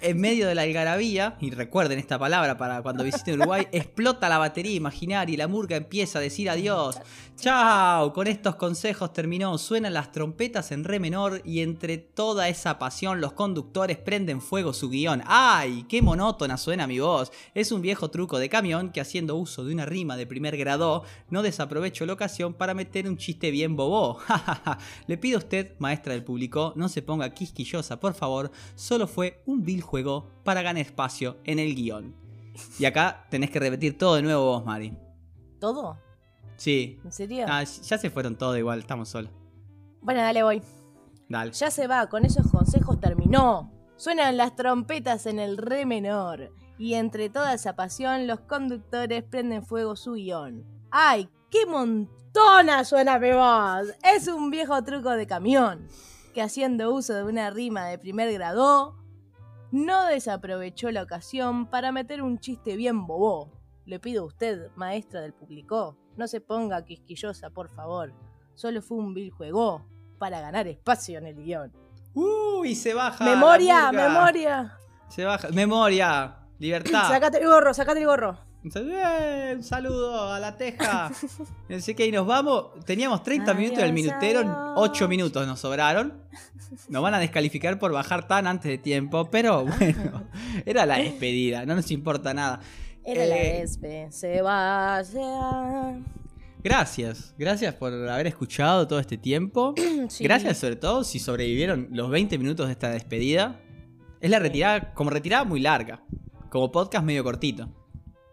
en 0.00 0.20
medio 0.20 0.46
de 0.46 0.54
la 0.54 0.62
algarabía, 0.62 1.36
y 1.40 1.50
recuerden 1.50 1.98
esta 1.98 2.18
palabra 2.18 2.56
para 2.56 2.82
cuando 2.82 3.04
visiten 3.04 3.40
Uruguay, 3.40 3.66
explota 3.72 4.28
la 4.28 4.38
batería 4.38 4.74
imaginaria 4.74 5.32
y 5.32 5.36
la 5.36 5.48
murga 5.48 5.76
empieza 5.76 6.18
a 6.18 6.22
decir 6.22 6.50
adiós. 6.50 6.98
Chao, 7.36 8.12
con 8.12 8.26
estos 8.26 8.56
consejos 8.56 9.12
terminó, 9.12 9.56
suenan 9.58 9.94
las 9.94 10.10
trompetas 10.10 10.72
en 10.72 10.82
re 10.82 10.98
menor 10.98 11.40
y 11.44 11.60
entre 11.60 11.96
toda 11.96 12.48
esa 12.48 12.80
pasión 12.80 13.20
los 13.20 13.32
conductores 13.32 13.96
prenden 13.96 14.40
fuego 14.40 14.72
su 14.72 14.88
guion. 14.88 15.22
¡Ay, 15.24 15.84
qué 15.88 16.02
monótona 16.02 16.56
suena 16.56 16.88
mi 16.88 16.98
voz! 16.98 17.30
Es 17.54 17.70
un 17.70 17.80
viejo 17.80 18.10
truco 18.10 18.40
de 18.40 18.48
camión 18.48 18.90
que 18.90 19.00
haciendo 19.00 19.36
uso 19.36 19.64
de 19.64 19.72
una 19.72 19.86
rima 19.86 20.16
de 20.16 20.26
primer 20.26 20.56
grado, 20.56 21.04
no 21.30 21.42
desaprovecho 21.42 22.06
la 22.06 22.14
ocasión 22.14 22.54
para 22.54 22.74
meter 22.74 23.08
un 23.08 23.16
chiste 23.16 23.52
bien 23.52 23.76
bobo. 23.76 24.18
Le 25.06 25.18
pido 25.18 25.36
a 25.36 25.38
usted, 25.38 25.74
maestra 25.78 26.12
del 26.12 26.24
público, 26.24 26.72
no 26.76 26.88
se 26.88 27.02
ponga 27.02 27.34
quisquillosa, 27.34 28.00
por 28.00 28.14
favor, 28.14 28.50
solo 28.74 29.06
fue 29.06 29.42
un 29.46 29.62
vil 29.64 29.82
juego 29.82 30.30
para 30.44 30.62
ganar 30.62 30.82
espacio 30.82 31.38
en 31.44 31.58
el 31.58 31.74
guion. 31.74 32.14
Y 32.78 32.84
acá 32.84 33.26
tenés 33.30 33.50
que 33.50 33.60
repetir 33.60 33.96
todo 33.96 34.16
de 34.16 34.22
nuevo 34.22 34.44
vos, 34.44 34.64
Mari. 34.64 34.96
¿Todo? 35.60 35.98
Sí. 36.56 36.98
¿En 37.04 37.12
serio? 37.12 37.46
Ah, 37.48 37.64
ya 37.64 37.98
se 37.98 38.10
fueron 38.10 38.36
todos 38.36 38.58
igual, 38.58 38.80
estamos 38.80 39.08
solos. 39.08 39.30
Bueno, 40.00 40.20
dale, 40.20 40.42
voy. 40.42 40.62
Dale. 41.28 41.52
Ya 41.52 41.70
se 41.70 41.86
va, 41.86 42.08
con 42.08 42.24
esos 42.24 42.50
consejos 42.50 43.00
terminó. 43.00 43.72
Suenan 43.96 44.36
las 44.36 44.56
trompetas 44.56 45.26
en 45.26 45.38
el 45.38 45.56
re 45.56 45.86
menor. 45.86 46.52
Y 46.78 46.94
entre 46.94 47.28
toda 47.28 47.54
esa 47.54 47.74
pasión, 47.74 48.26
los 48.26 48.40
conductores 48.40 49.24
prenden 49.24 49.64
fuego 49.64 49.96
su 49.96 50.12
guion. 50.12 50.64
¡Ay, 50.90 51.28
qué 51.50 51.66
montona 51.66 52.84
suena 52.84 53.18
mi 53.18 53.32
voz! 53.32 53.94
Es 54.02 54.28
un 54.28 54.50
viejo 54.50 54.82
truco 54.82 55.10
de 55.10 55.26
camión. 55.26 55.88
Que 56.34 56.42
haciendo 56.42 56.94
uso 56.94 57.14
de 57.14 57.24
una 57.24 57.50
rima 57.50 57.86
de 57.86 57.98
primer 57.98 58.32
grado, 58.32 58.96
no 59.70 60.06
desaprovechó 60.06 60.90
la 60.90 61.02
ocasión 61.02 61.66
para 61.66 61.92
meter 61.92 62.22
un 62.22 62.38
chiste 62.38 62.76
bien 62.76 63.06
bobo. 63.06 63.52
Le 63.84 63.98
pido 63.98 64.22
a 64.22 64.26
usted, 64.26 64.70
maestra 64.76 65.20
del 65.20 65.32
público, 65.32 65.96
no 66.16 66.28
se 66.28 66.40
ponga 66.40 66.84
quisquillosa, 66.84 67.50
por 67.50 67.68
favor. 67.68 68.12
Solo 68.54 68.82
fue 68.82 68.98
un 68.98 69.14
vil 69.14 69.30
juego 69.30 69.86
para 70.18 70.40
ganar 70.40 70.66
espacio 70.68 71.18
en 71.18 71.26
el 71.26 71.36
guion. 71.36 71.72
Uy, 72.14 72.74
se 72.74 72.92
baja. 72.92 73.24
¡Memoria! 73.24 73.92
¡Memoria! 73.92 74.78
Se 75.08 75.24
baja. 75.24 75.48
Memoria. 75.50 76.36
Libertad. 76.58 77.02
Sácate 77.08 77.38
el 77.38 77.46
gorro, 77.46 77.72
sácate 77.72 78.00
el 78.00 78.06
gorro. 78.06 78.47
Un 78.64 78.72
eh, 78.74 79.54
un 79.56 79.62
saludo 79.62 80.32
a 80.32 80.40
la 80.40 80.56
teja. 80.56 81.10
Así 81.70 81.94
que 81.94 82.02
ahí 82.02 82.12
nos 82.12 82.26
vamos. 82.26 82.84
Teníamos 82.84 83.22
30 83.22 83.54
minutos 83.54 83.78
del 83.78 83.92
minutero. 83.92 84.40
adiós. 84.40 84.72
8 84.76 85.08
minutos 85.08 85.46
nos 85.46 85.60
sobraron. 85.60 86.22
Nos 86.88 87.02
van 87.02 87.14
a 87.14 87.18
descalificar 87.20 87.78
por 87.78 87.92
bajar 87.92 88.26
tan 88.26 88.46
antes 88.46 88.68
de 88.70 88.78
tiempo. 88.78 89.30
Pero 89.30 89.64
bueno, 89.78 90.24
era 90.66 90.84
la 90.86 90.98
despedida. 90.98 91.64
No 91.66 91.76
nos 91.76 91.90
importa 91.92 92.34
nada. 92.34 92.60
Era 93.04 93.26
la 93.26 93.36
Eh, 93.36 93.60
despe. 93.60 94.08
Se 94.10 94.42
va, 94.42 95.02
se 95.04 95.18
va. 95.20 95.94
Gracias. 96.62 97.34
Gracias 97.38 97.74
por 97.76 97.92
haber 97.92 98.26
escuchado 98.26 98.88
todo 98.88 98.98
este 98.98 99.16
tiempo. 99.18 99.74
Sí. 100.08 100.24
Gracias 100.24 100.56
sobre 100.58 100.76
todo 100.76 101.04
si 101.04 101.18
sobrevivieron 101.18 101.88
los 101.92 102.08
20 102.10 102.38
minutos 102.38 102.66
de 102.66 102.72
esta 102.72 102.90
despedida. 102.90 103.60
Es 104.20 104.30
la 104.30 104.38
retirada, 104.38 104.94
como 104.94 105.10
retirada 105.10 105.44
muy 105.44 105.60
larga. 105.60 106.02
Como 106.50 106.72
podcast 106.72 107.04
medio 107.04 107.22
cortito. 107.22 107.68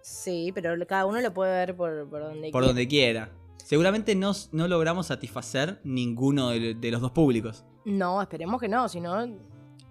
Sí, 0.08 0.52
pero 0.54 0.76
cada 0.86 1.08
uno 1.08 1.20
lo 1.20 1.34
puede 1.34 1.52
ver 1.52 1.76
por, 1.76 2.08
por 2.08 2.22
donde 2.22 2.52
Por 2.52 2.62
quiera. 2.62 2.68
donde 2.68 2.88
quiera. 2.88 3.32
Seguramente 3.64 4.14
no, 4.14 4.34
no 4.52 4.68
logramos 4.68 5.08
satisfacer 5.08 5.82
ninguno 5.84 6.50
de, 6.52 6.76
de 6.76 6.92
los 6.92 7.02
dos 7.02 7.10
públicos. 7.10 7.66
No, 7.86 8.22
esperemos 8.22 8.62
que 8.62 8.68
no, 8.68 8.88
si 8.88 9.02
no 9.02 9.26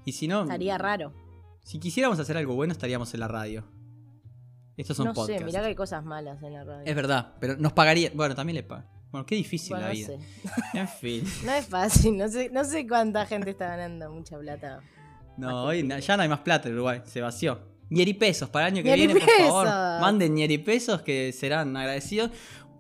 Y 0.05 0.13
si 0.13 0.29
no, 0.29 0.43
estaría 0.43 0.79
raro. 0.79 1.13
si 1.65 1.81
quisiéramos 1.81 2.21
hacer 2.21 2.37
algo 2.37 2.55
bueno 2.55 2.73
estaríamos 2.73 3.13
en 3.15 3.21
la 3.21 3.27
radio. 3.29 3.65
Estos 4.77 4.97
son 4.97 5.07
no 5.07 5.15
podcasts. 5.15 5.41
sé, 5.41 5.45
mirá 5.47 5.61
que 5.63 5.67
hay 5.67 5.75
cosas 5.75 6.05
malas 6.05 6.41
en 6.45 6.53
la 6.53 6.63
radio. 6.63 6.85
Es 6.87 6.95
verdad, 6.95 7.35
pero 7.41 7.57
nos 7.57 7.73
pagaría. 7.73 8.13
Bueno, 8.15 8.37
también 8.37 8.55
le 8.55 8.63
pagan. 8.63 8.89
Bueno, 9.11 9.27
qué 9.27 9.35
difícil 9.35 9.71
Bueno, 9.71 9.87
la 9.89 9.93
no 9.93 9.99
vida. 9.99 10.07
sé. 10.07 10.19
En 10.79 10.89
fin. 10.89 11.25
No 11.45 11.53
es 11.53 11.67
fácil, 11.67 12.17
no 12.17 12.29
sé, 12.29 12.51
no 12.51 12.63
sé 12.65 12.87
cuánta 12.87 13.27
gente 13.27 13.51
está 13.51 13.67
ganando 13.69 14.13
mucha 14.13 14.39
plata. 14.39 14.81
No, 15.37 15.65
hoy 15.65 15.83
na- 15.83 15.99
ya 15.99 16.17
no 16.17 16.23
hay 16.23 16.29
más 16.29 16.41
plata 16.41 16.69
en 16.69 16.75
Uruguay, 16.75 17.03
se 17.05 17.21
vació. 17.21 17.74
Ñeripesos 17.91 18.49
para 18.49 18.67
el 18.69 18.75
año 18.75 18.83
que 18.83 18.95
viene, 18.95 19.15
por 19.15 19.23
favor. 19.31 19.67
Manden 19.67 20.35
ñeripesos 20.35 21.03
que 21.03 21.33
serán 21.33 21.77
agradecidos. 21.77 22.31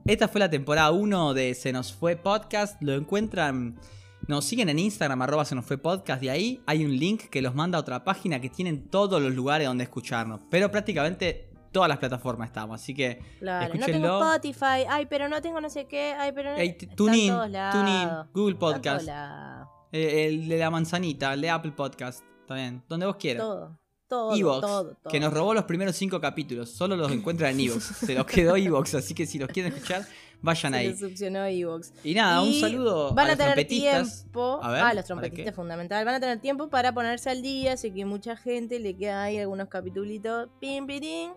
Esta 0.06 0.28
fue 0.28 0.38
la 0.40 0.50
temporada 0.50 0.90
1 0.90 1.34
de 1.34 1.54
Se 1.54 1.72
nos 1.72 1.92
fue 1.92 2.16
podcast. 2.16 2.80
Lo 2.82 2.94
encuentran. 2.94 3.78
Nos 4.26 4.46
siguen 4.46 4.70
en 4.70 4.78
Instagram, 4.78 5.20
arroba 5.20 5.44
se 5.44 5.54
nos 5.54 5.66
fue 5.66 5.76
podcast. 5.78 6.20
De 6.22 6.30
ahí 6.30 6.62
hay 6.66 6.84
un 6.84 6.96
link 6.96 7.24
que 7.24 7.42
los 7.42 7.54
manda 7.54 7.76
a 7.78 7.82
otra 7.82 8.04
página 8.04 8.40
que 8.40 8.48
tienen 8.48 8.88
todos 8.88 9.20
los 9.20 9.34
lugares 9.34 9.66
donde 9.66 9.84
escucharnos. 9.84 10.40
Pero 10.50 10.70
prácticamente 10.70 11.50
todas 11.72 11.88
las 11.90 11.98
plataformas 11.98 12.48
estamos. 12.48 12.80
Así 12.80 12.94
que 12.94 13.20
Claro, 13.40 13.74
no 13.74 13.74
Escúchenlo. 13.80 14.08
tengo 14.20 14.32
Spotify, 14.34 14.86
ay, 14.88 15.06
pero 15.10 15.28
no 15.28 15.42
tengo 15.42 15.60
no 15.60 15.68
sé 15.68 15.86
qué, 15.86 16.14
ay, 16.18 16.32
pero 16.34 16.52
no. 16.52 16.56
Hey, 16.56 16.76
TuneIn, 16.96 17.28
todos 17.32 18.26
Google 18.32 18.54
Podcast, 18.54 19.06
lados. 19.06 19.68
eh, 19.92 20.26
el 20.26 20.48
de 20.48 20.58
la 20.58 20.70
manzanita, 20.70 21.34
el 21.34 21.42
de 21.42 21.50
Apple 21.50 21.72
Podcast. 21.72 22.24
También, 22.46 22.82
donde 22.88 23.04
vos 23.06 23.16
quieras. 23.16 23.42
Todo, 23.42 23.78
todo, 24.08 24.36
Evox, 24.36 24.60
todo, 24.60 24.94
todo. 24.96 25.10
que 25.10 25.18
nos 25.20 25.32
robó 25.32 25.54
los 25.54 25.64
primeros 25.64 25.96
cinco 25.96 26.20
capítulos. 26.20 26.70
Solo 26.70 26.96
los 26.96 27.10
encuentran 27.12 27.52
en 27.58 27.60
Evox. 27.68 27.84
Se 27.84 28.14
los 28.14 28.26
quedó 28.26 28.56
Evox, 28.56 28.94
así 28.94 29.14
que 29.14 29.26
si 29.26 29.38
los 29.38 29.48
quieren 29.48 29.72
escuchar, 29.72 30.06
vayan 30.42 30.72
Se 30.72 30.78
ahí. 30.78 30.88
le 30.88 30.96
succionó 30.96 31.44
Evox. 31.46 31.92
Y 32.04 32.14
nada, 32.14 32.42
un 32.42 32.52
saludo 32.54 33.12
Van 33.14 33.26
a, 33.26 33.28
los 33.30 33.38
tener 33.38 33.54
trompetistas. 33.54 34.20
tiempo. 34.22 34.60
A 34.62 34.70
ver, 34.70 34.80
ah, 34.80 34.82
¿para 34.84 34.94
los 34.94 35.04
trompetistas 35.04 35.54
fundamental. 35.54 36.04
Van 36.04 36.14
a 36.14 36.20
tener 36.20 36.40
tiempo 36.40 36.68
para 36.68 36.92
ponerse 36.92 37.30
al 37.30 37.42
día. 37.42 37.76
Sé 37.76 37.92
que 37.92 38.04
mucha 38.04 38.36
gente 38.36 38.78
le 38.78 38.96
queda 38.96 39.22
ahí 39.24 39.38
algunos 39.38 39.68
capitulitos. 39.68 40.48
Pim, 40.60 40.86
pirín. 40.86 41.32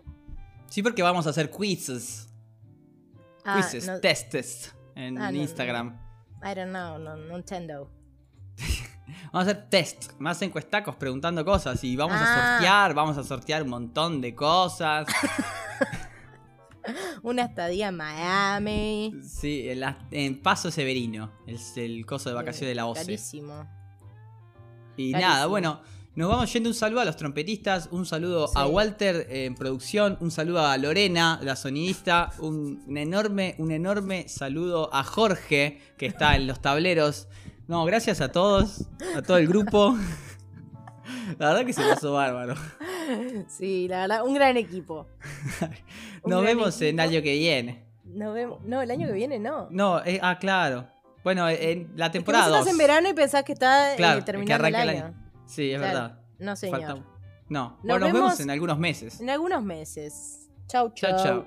Sí, 0.68 0.82
porque 0.82 1.02
vamos 1.02 1.26
a 1.26 1.30
hacer 1.30 1.50
quizzes. 1.50 2.28
Ah, 3.44 3.56
quizzes, 3.56 3.86
no- 3.86 4.00
testes 4.00 4.74
en 4.94 5.16
Ah, 5.18 5.32
no, 5.32 5.38
Instagram. 5.40 5.98
I 6.42 6.54
don't 6.54 6.68
know, 6.70 6.98
no, 6.98 7.16
no 7.16 7.36
entiendo. 7.36 7.90
Vamos 9.32 9.48
a 9.48 9.50
hacer 9.50 9.68
test, 9.70 10.12
más 10.18 10.40
encuestacos 10.42 10.96
preguntando 10.96 11.44
cosas 11.44 11.82
y 11.84 11.96
vamos 11.96 12.16
a 12.16 12.22
Ah. 12.22 12.52
sortear, 12.58 12.94
vamos 12.94 13.16
a 13.18 13.24
sortear 13.24 13.62
un 13.62 13.70
montón 13.70 14.20
de 14.20 14.34
cosas. 14.34 15.06
Una 17.22 17.44
estadía 17.44 17.88
en 17.88 17.96
Miami. 17.96 19.14
Sí, 19.22 19.68
en, 19.68 19.80
la- 19.80 19.98
en 20.10 20.40
Paso 20.40 20.70
Severino, 20.70 21.32
es 21.46 21.76
el 21.76 22.06
coso 22.06 22.30
de 22.30 22.34
vacaciones 22.34 22.70
de 22.70 22.74
la 22.74 22.86
OCE. 22.86 23.02
Carísimo. 23.04 23.68
Y 24.96 25.12
nada, 25.12 25.46
bueno, 25.46 25.82
nos 26.14 26.30
vamos 26.30 26.50
yendo 26.52 26.70
un 26.70 26.74
saludo 26.74 27.00
a 27.00 27.04
los 27.04 27.16
trompetistas, 27.16 27.88
un 27.92 28.06
saludo 28.06 28.48
Sí. 28.48 28.54
a 28.56 28.66
Walter 28.66 29.26
eh, 29.28 29.44
en 29.44 29.54
producción, 29.54 30.16
un 30.20 30.30
saludo 30.30 30.64
a 30.66 30.76
Lorena, 30.78 31.38
la 31.42 31.56
sonidista, 31.56 32.30
un, 32.38 32.82
un 32.86 32.96
enorme, 32.96 33.54
un 33.58 33.70
enorme 33.70 34.26
saludo 34.28 34.92
a 34.94 35.04
Jorge, 35.04 35.80
que 35.98 36.06
está 36.06 36.36
en 36.36 36.46
los 36.46 36.62
tableros. 36.62 37.28
No, 37.68 37.84
gracias 37.84 38.20
a 38.20 38.32
todos, 38.32 38.88
a 39.16 39.22
todo 39.22 39.36
el 39.36 39.46
grupo. 39.46 39.96
La 41.38 41.48
verdad 41.50 41.64
que 41.66 41.72
se 41.72 41.82
pasó 41.82 42.14
bárbaro. 42.14 42.54
Sí, 43.48 43.86
la 43.88 44.00
verdad, 44.02 44.24
un 44.24 44.34
gran 44.34 44.56
equipo. 44.56 45.06
Un 46.22 46.30
Nos 46.30 46.42
gran 46.42 46.56
vemos 46.56 46.80
en 46.82 46.88
el 46.88 46.94
equipo. 46.94 47.02
año 47.16 47.22
que 47.22 47.32
viene. 47.38 47.84
Nos 48.04 48.34
vemos- 48.34 48.60
No, 48.64 48.82
el 48.82 48.90
año 48.90 49.06
que 49.06 49.12
viene 49.12 49.38
no. 49.38 49.68
No, 49.70 50.04
eh, 50.04 50.18
ah, 50.22 50.38
claro. 50.38 50.88
Bueno, 51.22 51.48
en 51.48 51.92
la 51.96 52.06
Es 52.06 52.12
que 52.12 52.18
temporada 52.18 52.44
vos 52.48 52.52
2. 52.52 52.58
estás 52.60 52.72
en 52.72 52.78
verano 52.78 53.08
y 53.08 53.12
pensás 53.14 53.44
que 53.44 53.52
está 53.52 53.92
eh, 53.92 53.96
Claro, 53.96 54.20
que 54.20 54.24
terminando 54.24 54.66
el 54.66 54.74
año. 54.74 55.14
Sí, 55.46 55.70
es 55.72 55.78
Claro. 55.78 55.94
verdad. 55.94 56.20
No, 56.38 56.56
señor. 56.56 56.80
Falta- 56.80 57.04
No, 57.48 57.68
Nos 57.70 57.78
bueno, 57.82 57.98
nos 58.00 58.06
vemos 58.12 58.20
vemos 58.30 58.40
en 58.40 58.50
algunos 58.50 58.78
meses. 58.78 59.20
En 59.20 59.30
algunos 59.30 59.62
meses. 59.62 60.48
Chau, 60.66 60.92
Chau, 60.94 61.10
chau. 61.16 61.24
chau. 61.24 61.46